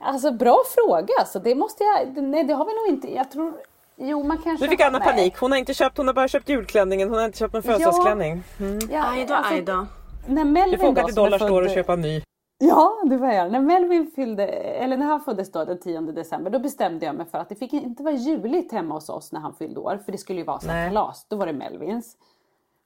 [0.00, 1.24] Alltså bra fråga.
[1.26, 2.22] Så det måste jag...
[2.22, 3.14] Nej, det har vi nog inte.
[3.14, 3.52] Jag tror...
[3.96, 4.64] Jo, man kanske...
[4.64, 5.34] Nu fick Anna panik.
[5.38, 7.08] Hon har inte köpt, hon har bara köpt julklänningen.
[7.08, 8.42] Hon har inte köpt någon födelsedagsklänning.
[8.90, 9.86] Ja, Aj då, alltså, aj då.
[10.28, 12.22] När Melvin Du får åka till som är Dollar Store och köpa en ny.
[12.68, 13.52] Ja, det var jag.
[13.52, 17.26] När Melvin fyllde, eller när han föddes då den 10 december, då bestämde jag mig
[17.26, 20.12] för att det fick inte vara juligt hemma hos oss när han fyllde år, för
[20.12, 21.26] det skulle ju vara så kalas.
[21.28, 22.16] Då var det Melvins.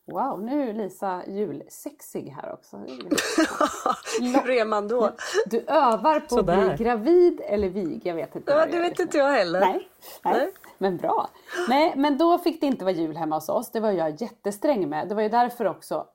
[0.07, 2.77] Wow, nu är Lisa julsexig här också.
[4.21, 5.11] Hur är man då?
[5.47, 6.77] Du övar på att Sådär.
[6.77, 8.53] bli gravid eller vig, jag vet inte.
[8.53, 9.05] Ja, det vet gör.
[9.05, 9.61] inte jag heller.
[9.61, 9.89] Nej,
[10.25, 10.35] nej.
[10.35, 10.53] Nej.
[10.79, 11.29] men bra.
[11.69, 13.71] Nej, men då fick det inte vara jul hemma hos oss.
[13.71, 15.09] Det var jag jättesträng med.
[15.09, 16.07] Det var ju därför också.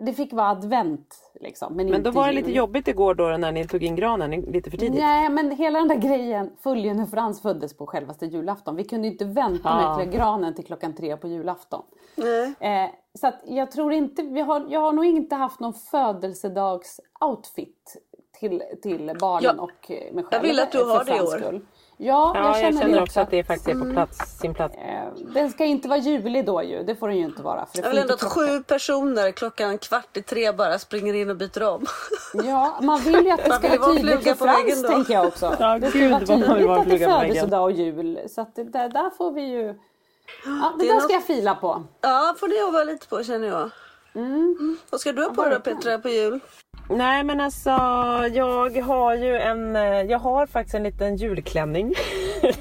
[0.00, 1.74] Det fick vara advent liksom.
[1.76, 4.70] Men, Men då var det lite jobbigt igår då när ni tog in granen lite
[4.70, 5.00] för tidigt.
[5.00, 8.76] Nej, men hela den där grejen följde ju när Frans föddes på självaste julafton.
[8.76, 9.96] Vi kunde inte vänta Ja.
[9.98, 11.82] med granen till klockan tre på julafton.
[12.14, 12.54] Nej.
[12.60, 12.90] Eh,
[13.20, 17.96] så jag tror inte, vi har, jag har nog inte haft någon födelsedagsoutfit
[18.40, 19.62] till, till barnen Ja.
[19.62, 20.26] och eh, mig själv.
[20.30, 21.26] Jag vill att du har det i år.
[21.26, 21.60] skull.
[22.04, 23.20] Ja, Ja, jag känner, det också.
[23.20, 24.74] att det faktiskt är på plats, sin plats.
[24.74, 27.66] Eh, Den ska inte vara julig då ju, det får den ju inte vara.
[27.66, 31.30] För det Jag vill ändå att sju personer klockan kvart i tre bara springer in
[31.30, 31.86] och byter om.
[32.44, 35.56] Ja, man vill ju att det ska vara tydligt för på Frans tänker jag också.
[35.58, 38.18] Ja, det ska gud, vara tydligt att det är födelsedag och jul.
[38.28, 39.64] Så att det, där, där får vi ju...
[40.44, 41.82] Ja, det, Det är där ska jag fila på.
[42.00, 43.70] Ja, får det jobba lite på känner jag.
[44.14, 44.76] Mm.
[44.90, 45.60] Vad ska du ha på dig då.
[45.60, 46.40] Petra på jul?
[46.88, 47.70] Nej men alltså
[48.32, 51.94] jag har ju en, eh, jag har faktiskt en liten julklänning.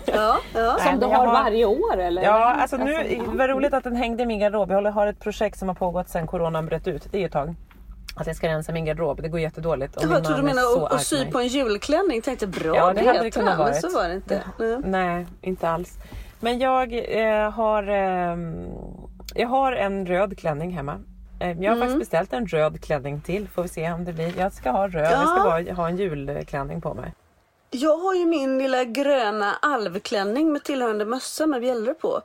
[0.06, 0.78] Ja, ja.
[0.80, 2.24] Som du jag har har- varje år eller?
[2.24, 3.24] Ja alltså nu, ja.
[3.32, 4.72] det var roligt att den hängde i min garderob.
[4.72, 7.08] Jag har ett projekt som har pågått sedan coronan bröt ut.
[7.12, 7.56] Det är ju ett tag.
[8.16, 9.22] Att jag ska rensa min garderob.
[9.22, 9.98] Det går jättedåligt.
[9.98, 12.22] Och Jag trodde du menade att, sy på en julklänning.
[12.22, 14.42] Tänkte bra Ja, det hade det kunnat men så var det inte.
[14.60, 14.80] Nej.
[14.86, 15.98] Nej, inte alls.
[16.40, 18.66] Men jag eh, har ehm,
[19.36, 21.00] Jag har en röd klänning hemma.
[21.44, 21.80] Eh, Jag har Mm.
[21.80, 23.48] faktiskt beställt en röd klänning till.
[23.48, 24.38] Får vi se om det blir.
[24.38, 25.12] Jag ska ha röd.
[25.12, 27.14] Jag ska bara ha en julklänning på mig.
[27.72, 32.22] Jag har ju min lilla gröna alvklänning med tillhörande mössa med bjällror på.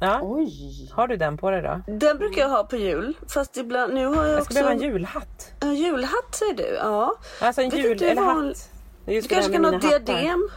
[0.00, 0.20] Ja.
[0.22, 0.90] Oj!
[0.92, 1.80] Har du den på dig då?
[1.86, 3.14] Den brukar jag ha på jul.
[3.34, 4.44] Fast ibland, nu har jag Jag också...
[4.44, 5.52] ska behöva en julhatt.
[5.60, 6.64] En julhatt säger du?
[6.74, 7.14] Ja.
[7.40, 8.70] Alltså en Vet jul eller van- hatt.
[9.04, 10.48] Det är just Du kanske kan ha diadem?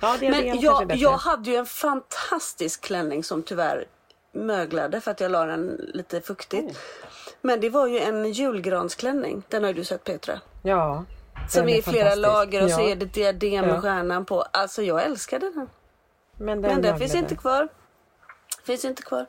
[0.00, 3.84] Ja, diadem Men jag, jag hade ju en fantastisk klänning som tyvärr
[4.32, 6.78] möglade för att jag la den lite fuktigt.
[7.46, 9.42] Men det var ju en julgransklänning.
[9.48, 10.40] Den har ju du sett Petra.
[10.62, 11.04] Ja.
[11.48, 12.88] Som är i flera lager och så Ja.
[12.88, 13.80] är det diadem med Ja.
[13.80, 14.44] stjärnan på.
[14.50, 15.68] Alltså jag älskade den.
[16.36, 17.68] Men den, Men den finns inte kvar.
[18.66, 19.26] Finns inte kvar.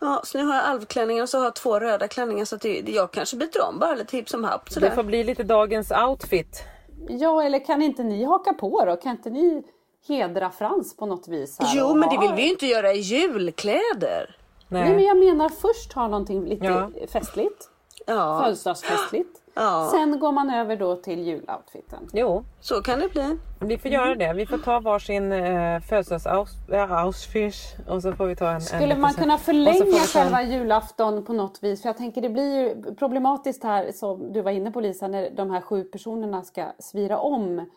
[0.00, 2.62] Ja, så nu har jag alvklänningen och så har jag två röda klänningar så att
[2.62, 4.70] det, jag kanske byter om bara lite hipp som happ.
[4.72, 4.88] Sådär.
[4.88, 6.62] Det får bli lite dagens outfit.
[7.08, 8.96] Ja, eller kan inte ni haka på då?
[8.96, 9.62] Kan inte ni
[10.08, 11.58] hedra Frans på något vis?
[11.60, 14.36] Här Jo, men det vill vi ju inte göra i julkläder.
[14.68, 16.90] Nej, men jag menar först ha någonting lite Ja.
[17.12, 17.70] festligt.
[18.06, 19.40] Ja, Födelsedagsfestligt.
[19.54, 19.88] Ja.
[19.92, 22.08] Sen går man över då till juloutfiten.
[22.12, 23.38] Jo, så kan det bli.
[23.60, 24.32] vi får göra det.
[24.32, 27.54] Vi får ta varsin uh, födelsedagsoutfit
[27.88, 28.60] och så får vi ta en...
[28.60, 31.82] Skulle en man kunna förlänga ta en- själva julafton på något vis?
[31.82, 35.30] För jag tänker det blir ju problematiskt här som du var inne på Lisa när
[35.30, 37.70] de här sju personerna ska svira om.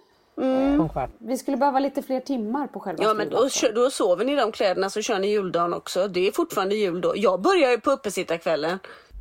[0.91, 1.09] Kvart.
[1.19, 4.35] Vi skulle behöva lite fler timmar på själva Ja, men då, då sover ni i
[4.35, 6.07] de kläderna så kör ni juldagen också.
[6.07, 7.13] Det är fortfarande jul då.
[7.15, 8.79] Jag börjar ju på uppesittarkvällen.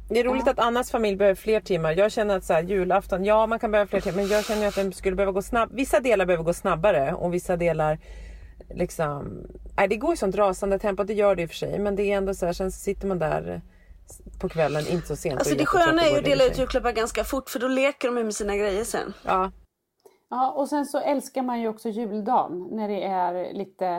[0.08, 1.92] Det är roligt att Annas familj behöver fler timmar.
[1.92, 4.16] Jag känner att så här, julafton, ja man kan behöva fler timmar.
[4.16, 5.70] Men jag känner att den skulle behöva gå snabb.
[5.72, 7.98] Vissa delar behöver gå snabbare och vissa delar
[8.74, 9.46] liksom...
[9.76, 11.78] Nej det går ju sånt rasande tempo, det gör det i och för sig.
[11.78, 13.60] Men det är ändå så här, sen sitter man där
[14.40, 15.38] på kvällen, inte så sent.
[15.38, 18.14] Alltså det sköna är ju att dela ut julklappar ganska fort för då leker de
[18.14, 19.12] med sina grejer sen.
[19.22, 19.50] Ja,
[20.30, 23.90] Ja, och sen så älskar man ju också juldagen när det är lite...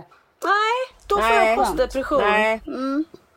[0.43, 1.47] Nej, då får Nej.
[1.47, 2.19] jag postdepression.
[2.21, 2.61] nej.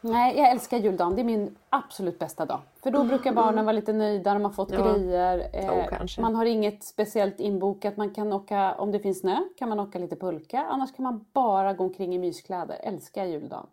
[0.01, 1.15] Nej, jag älskar juldagen.
[1.15, 2.61] Det är min absolut bästa dag.
[2.83, 5.51] För då brukar barnen vara lite nöjda, de har fått grejer.
[5.53, 6.21] Eh, kanske.
[6.21, 7.97] man har inget speciellt inbokat.
[7.97, 10.67] Man kan åka, om det finns snö, kan man åka lite pulka.
[10.71, 12.77] Annars kan man bara gå omkring i myskläder.
[12.83, 13.67] Älskar juldagen.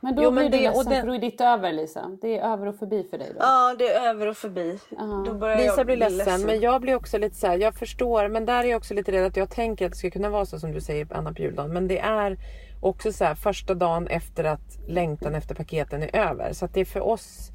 [0.00, 1.72] Men då Jo, men blir du det- och ledsen det- för då är ditt över
[1.72, 2.10] Lisa.
[2.22, 3.36] Det är över och förbi för dig då.
[3.40, 4.78] Ja, det är över och förbi.
[5.26, 7.74] Då börjar Lisa jag blir bli ledsen, men jag blir också lite så här, jag
[7.74, 10.30] förstår men där är jag också lite rädd att jag tänker att det ska kunna
[10.30, 11.72] vara så som du säger Anna på juldagen.
[11.72, 12.36] Men det är
[12.80, 16.52] också så här första dagen efter att längtan efter paketen är över.
[16.52, 17.48] Så att det är för oss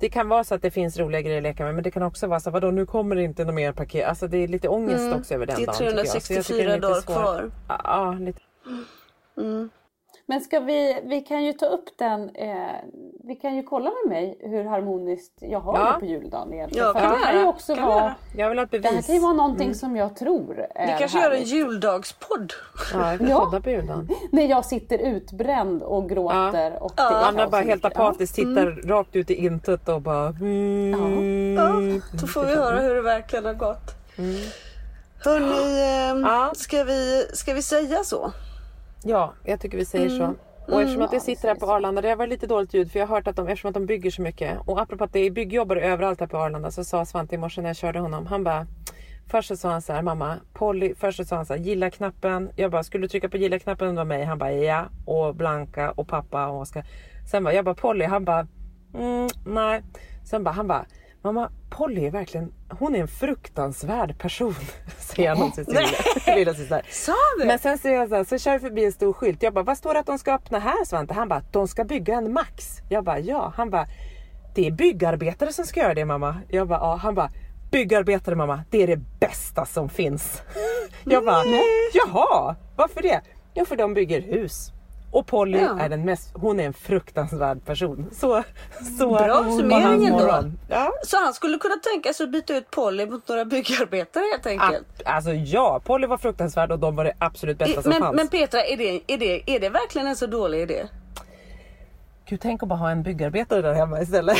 [0.00, 2.02] det kan vara så att det finns roliga grejer att leka med men det kan
[2.02, 4.08] också vara så vadå nu kommer det inte något mer paket.
[4.08, 5.66] Alltså det är lite ångest också över den Mm.
[5.78, 6.04] Det är dagen.
[6.04, 7.04] 364 det är lite dagar svårt.
[7.16, 7.50] kvar.
[7.68, 8.40] Ja, Ja, lite.
[10.30, 12.30] Men ska vi, vi kan ju ta upp den.
[12.34, 12.56] Eh,
[13.24, 15.92] vi kan ju kolla med mig hur harmoniskt jag har Ja.
[15.92, 16.86] det på juldagen egentligen.
[16.86, 18.14] Ja, För det vi här kan ju också Kan vi vara.
[18.36, 18.82] Jag vill ha ett bevis.
[18.90, 21.48] det här kan ju vara någonting som jag tror är Vi kanske gör en härligt.
[21.48, 22.52] juldagspodd.
[22.94, 23.60] Ja, jag vill Ja.
[23.64, 24.08] på juldagen.
[24.32, 28.88] När jag sitter utbränd och gråter och det är Anna bara helt apatiskt tittar Mm.
[28.88, 30.28] rakt ut i intet och bara...
[30.28, 31.54] Mm.
[31.58, 33.94] Ja, då får vi höra hur det verkligen har gått.
[35.24, 36.52] Hörni, ehm, Ja.
[36.56, 38.32] ska, vi, ska vi säga så?
[39.04, 40.34] Ja, jag tycker vi säger så.
[40.72, 42.98] Och eftersom att jag sitter här på Arlanda, det har varit lite dåligt ljud för
[42.98, 44.58] jag har hört att de, eftersom att de bygger så mycket.
[44.66, 47.60] Och apropå att det är byggjobbare överallt här på Arlanda så sa Svante i morse
[47.62, 48.66] när jag körde honom, han bara
[49.30, 51.90] Först så sa han så här, mamma, Polly, först så sa han så här, gilla
[51.90, 52.50] knappen.
[52.56, 54.24] Jag bara, skulle du trycka på gilla knappen om det var mig?
[54.24, 54.84] Han bara, ja.
[55.04, 56.84] Och Blanka och pappa och Oskar.
[57.30, 58.46] Sen bara, jag bara, Polly, han bara,
[58.94, 59.82] mm, nej.
[60.24, 60.86] Sen bara, han bara,
[61.32, 64.54] mamma, Polly är verkligen, hon är en fruktansvärd person.
[64.98, 66.82] Säger han om sin lilla- lilla syster.
[66.90, 67.44] Sa du?
[67.46, 69.42] Men sen ser jag så, här, så kör jag förbi en stor skylt.
[69.42, 71.14] Jag bara, vad står det att de ska öppna här Svante?
[71.14, 72.64] Han bara, de ska bygga en Max.
[72.88, 73.52] Jag bara, ja.
[73.56, 73.86] Han bara,
[74.54, 76.36] det är byggarbetare som ska göra det mamma.
[76.48, 76.96] Jag bara, ja.
[77.02, 77.30] Han bara,
[77.70, 80.42] byggarbetare mamma, det är det bästa som finns.
[81.04, 81.42] Jag bara,
[81.94, 83.20] jaha, varför det?
[83.54, 84.72] Ja, för de bygger hus.
[85.10, 85.78] Och Polly Ja.
[85.80, 88.06] är den mest, hon är en fruktansvärd person.
[88.12, 88.42] Så,
[88.98, 90.44] så Bra summering ändå.
[90.68, 94.46] Ja, Så han skulle kunna tänka sig att byta ut Polly mot några byggarbetare helt
[94.46, 94.86] enkelt?
[95.04, 98.00] a- alltså ja, Polly var fruktansvärd och de var det absolut bästa I- som men,
[98.02, 98.16] fanns.
[98.16, 100.86] men Petra, är det, är, det, är det verkligen en så dålig idé?
[102.28, 104.36] Gud, tänk att bara ha en byggarbetare där hemma istället.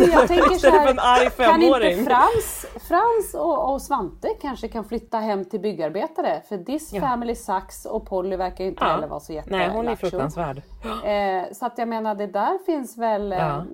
[0.12, 5.44] Jag tänker så här, kan inte Frans, Frans och, och Svante kanske kan flytta hem
[5.44, 6.42] till byggarbetare?
[6.48, 8.90] För this family sucks och Polly verkar ju inte Ja.
[8.90, 10.62] heller vara så jätte Nej, hon är fruktansvärd.
[11.04, 13.64] Eh, så att jag menar det där finns väl eh, Ja.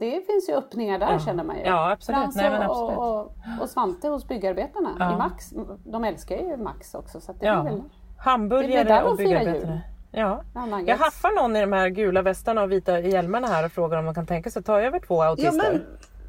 [0.00, 1.62] Det finns ju öppningar där känner man ju.
[1.64, 2.20] Ja, absolut.
[2.20, 2.70] Frans Nej, absolut.
[2.98, 5.14] Och, och, och Svante hos byggarbetarna Ja.
[5.14, 5.50] i Max.
[5.84, 7.20] De älskar ju Max också.
[7.20, 7.52] Så att det Ja.
[7.52, 7.72] är väl...
[7.74, 9.80] Det blir Hamburgare där och byggarbetare.
[10.14, 10.42] Ja.
[10.54, 10.80] Ja.
[10.86, 14.04] Jag haffar någon i de här gula västarna och vita hjälmarna här och frågar om
[14.04, 15.52] de kan tänka sig att ta över två Ja, autister.
[15.72, 15.86] men,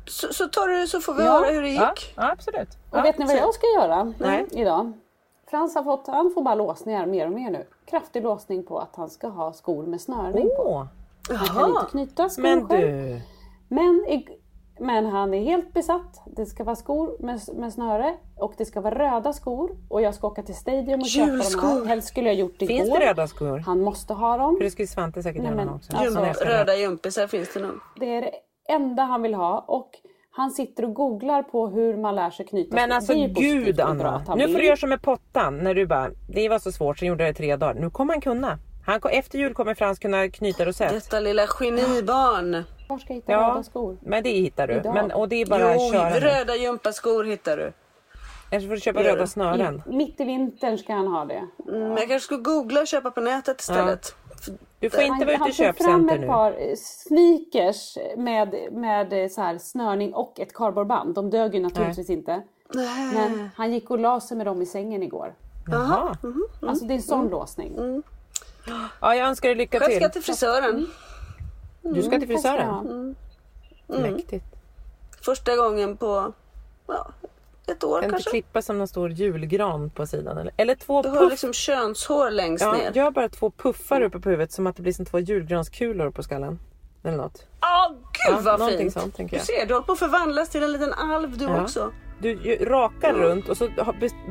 [0.08, 1.32] så, så, tar du, så får vi Ja.
[1.32, 2.14] höra hur det ja, gick.
[2.18, 2.70] ja, absolut.
[2.90, 4.46] Och Ja, vet ni vad så- jag ska göra Nej.
[4.52, 4.92] idag?
[5.50, 7.66] Frans har fått, han får bara låsningar mer och mer nu.
[7.86, 10.88] Kraftig låsning på att han ska ha skor med snörning på.
[11.30, 13.22] Åh, Han kan inte knyta skor men du.
[13.68, 14.06] Men,
[14.80, 16.23] men han är helt besatt.
[16.26, 19.71] Det ska vara skor med, med snöre och det ska vara röda skor.
[19.89, 21.67] Och jag ska åka till Stadium och köpa de Julskor.
[21.67, 21.86] här.
[21.86, 22.99] Helst skulle jag gjort det Finns igår.
[22.99, 23.57] det röda skor?
[23.57, 24.55] Han måste ha dem.
[24.57, 25.97] För det skulle Svante säkert Nej, men, också.
[25.97, 27.76] alltså- Röda jumpisar finns det nog.
[27.99, 28.32] Det är det
[28.73, 29.65] enda han vill ha.
[29.67, 29.89] Och
[30.32, 34.23] han sitter och googlar på hur man lär sig knyta Men alltså gud Anna.
[34.36, 35.57] Nu får du göra som med pottan.
[35.57, 37.73] När du bara, det var så svårt så gjorde jag det i tre dagar.
[37.73, 38.57] Nu kommer han kunna.
[38.86, 40.91] Han, efter jul kommer Frans kunna knyta rosett.
[40.93, 42.63] Detta lilla genibarn.
[42.88, 43.98] Var ska jag hitta Ja, röda skor?
[44.02, 44.74] men det hittar du.
[44.74, 44.94] Idag.
[44.94, 46.10] Men, och det är bara att Jo, köra.
[46.10, 46.20] nu.
[46.20, 47.74] röda gympaskor hittar du.
[48.52, 49.82] Eller så får du köpa röda snören.
[49.86, 51.34] Mitt i vintern ska han ha det.
[51.68, 54.16] Mm, men jag kanske skulle googla och köpa på nätet istället.
[54.80, 56.28] Du får inte Han, vara ute han i tog fram köpcenter ett nu.
[56.28, 61.16] par eh, sneakers med, med eh, så här snörning och ett kardborreband.
[61.16, 62.42] De dög ju naturligtvis inte.
[63.14, 65.34] Men han gick och la sig med dem i sängen igår.
[65.68, 66.18] Jaha.
[66.68, 68.04] Alltså det är en sån låsning.
[69.02, 69.96] Ja, jag önskar dig lycka Själv till.
[69.96, 70.88] ska jag till frisören.
[71.94, 72.82] Du ska till Tack ska du ha.
[72.82, 73.16] frisören?
[73.88, 74.46] Mäktigt.
[75.22, 76.34] Första gången på
[76.88, 77.08] ja,
[77.68, 78.30] ett år Kan du inte kanske.
[78.30, 80.38] klippa som någon stor julgran på sidan?
[80.38, 82.92] Eller, eller två Du har liksom könshår längst Ja, ner.
[82.94, 86.24] gör bara två puffar uppe på huvudet som att det blir som två julgranskulor på
[86.24, 86.60] skallen.
[87.04, 87.48] Eller något.
[87.62, 88.94] Åh gud Ja, vad fint!
[88.94, 91.62] sånt, du ser, du håller på att förvandlas till en liten alv du Ja.
[91.62, 91.92] också.
[92.20, 93.70] Du rakar runt och så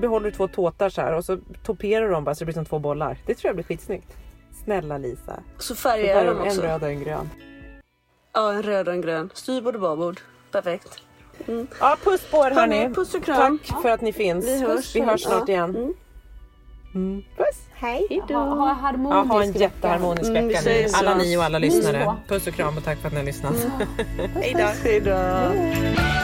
[0.00, 2.54] behåller du två tåtar så här och så toperar du dem bara så det blir
[2.54, 3.18] som två bollar.
[3.26, 4.16] Det tror jag blir skitsnyggt.
[4.64, 5.40] Snälla Lisa.
[5.58, 6.60] Så färgar är dem en också.
[6.62, 7.30] röd och en grön.
[8.32, 9.30] Ja, en röd och en grön.
[9.34, 10.20] Styrbord och babord.
[10.52, 10.98] Perfekt.
[11.80, 12.90] Ja, puss på er hörni.
[12.94, 13.58] Puss och kram.
[13.66, 14.44] Tack för att ni finns.
[14.46, 14.96] Vi hörs.
[14.96, 15.54] Vi hörs snart Ja.
[15.54, 15.94] igen.
[16.94, 17.22] Mm.
[17.36, 17.60] Puss.
[17.74, 18.20] Hej.
[18.28, 18.76] Ha, ha
[19.10, 19.58] Ja, ha en vecka.
[19.64, 20.94] jätteharmonisk Mm, vecka säger nu.
[20.94, 22.04] Alla ni och alla lyssnare.
[22.04, 22.16] på.
[22.28, 23.54] Puss och kram och tack för att ni har lyssnat.
[24.34, 24.66] Hej då.
[24.84, 26.23] Hej då.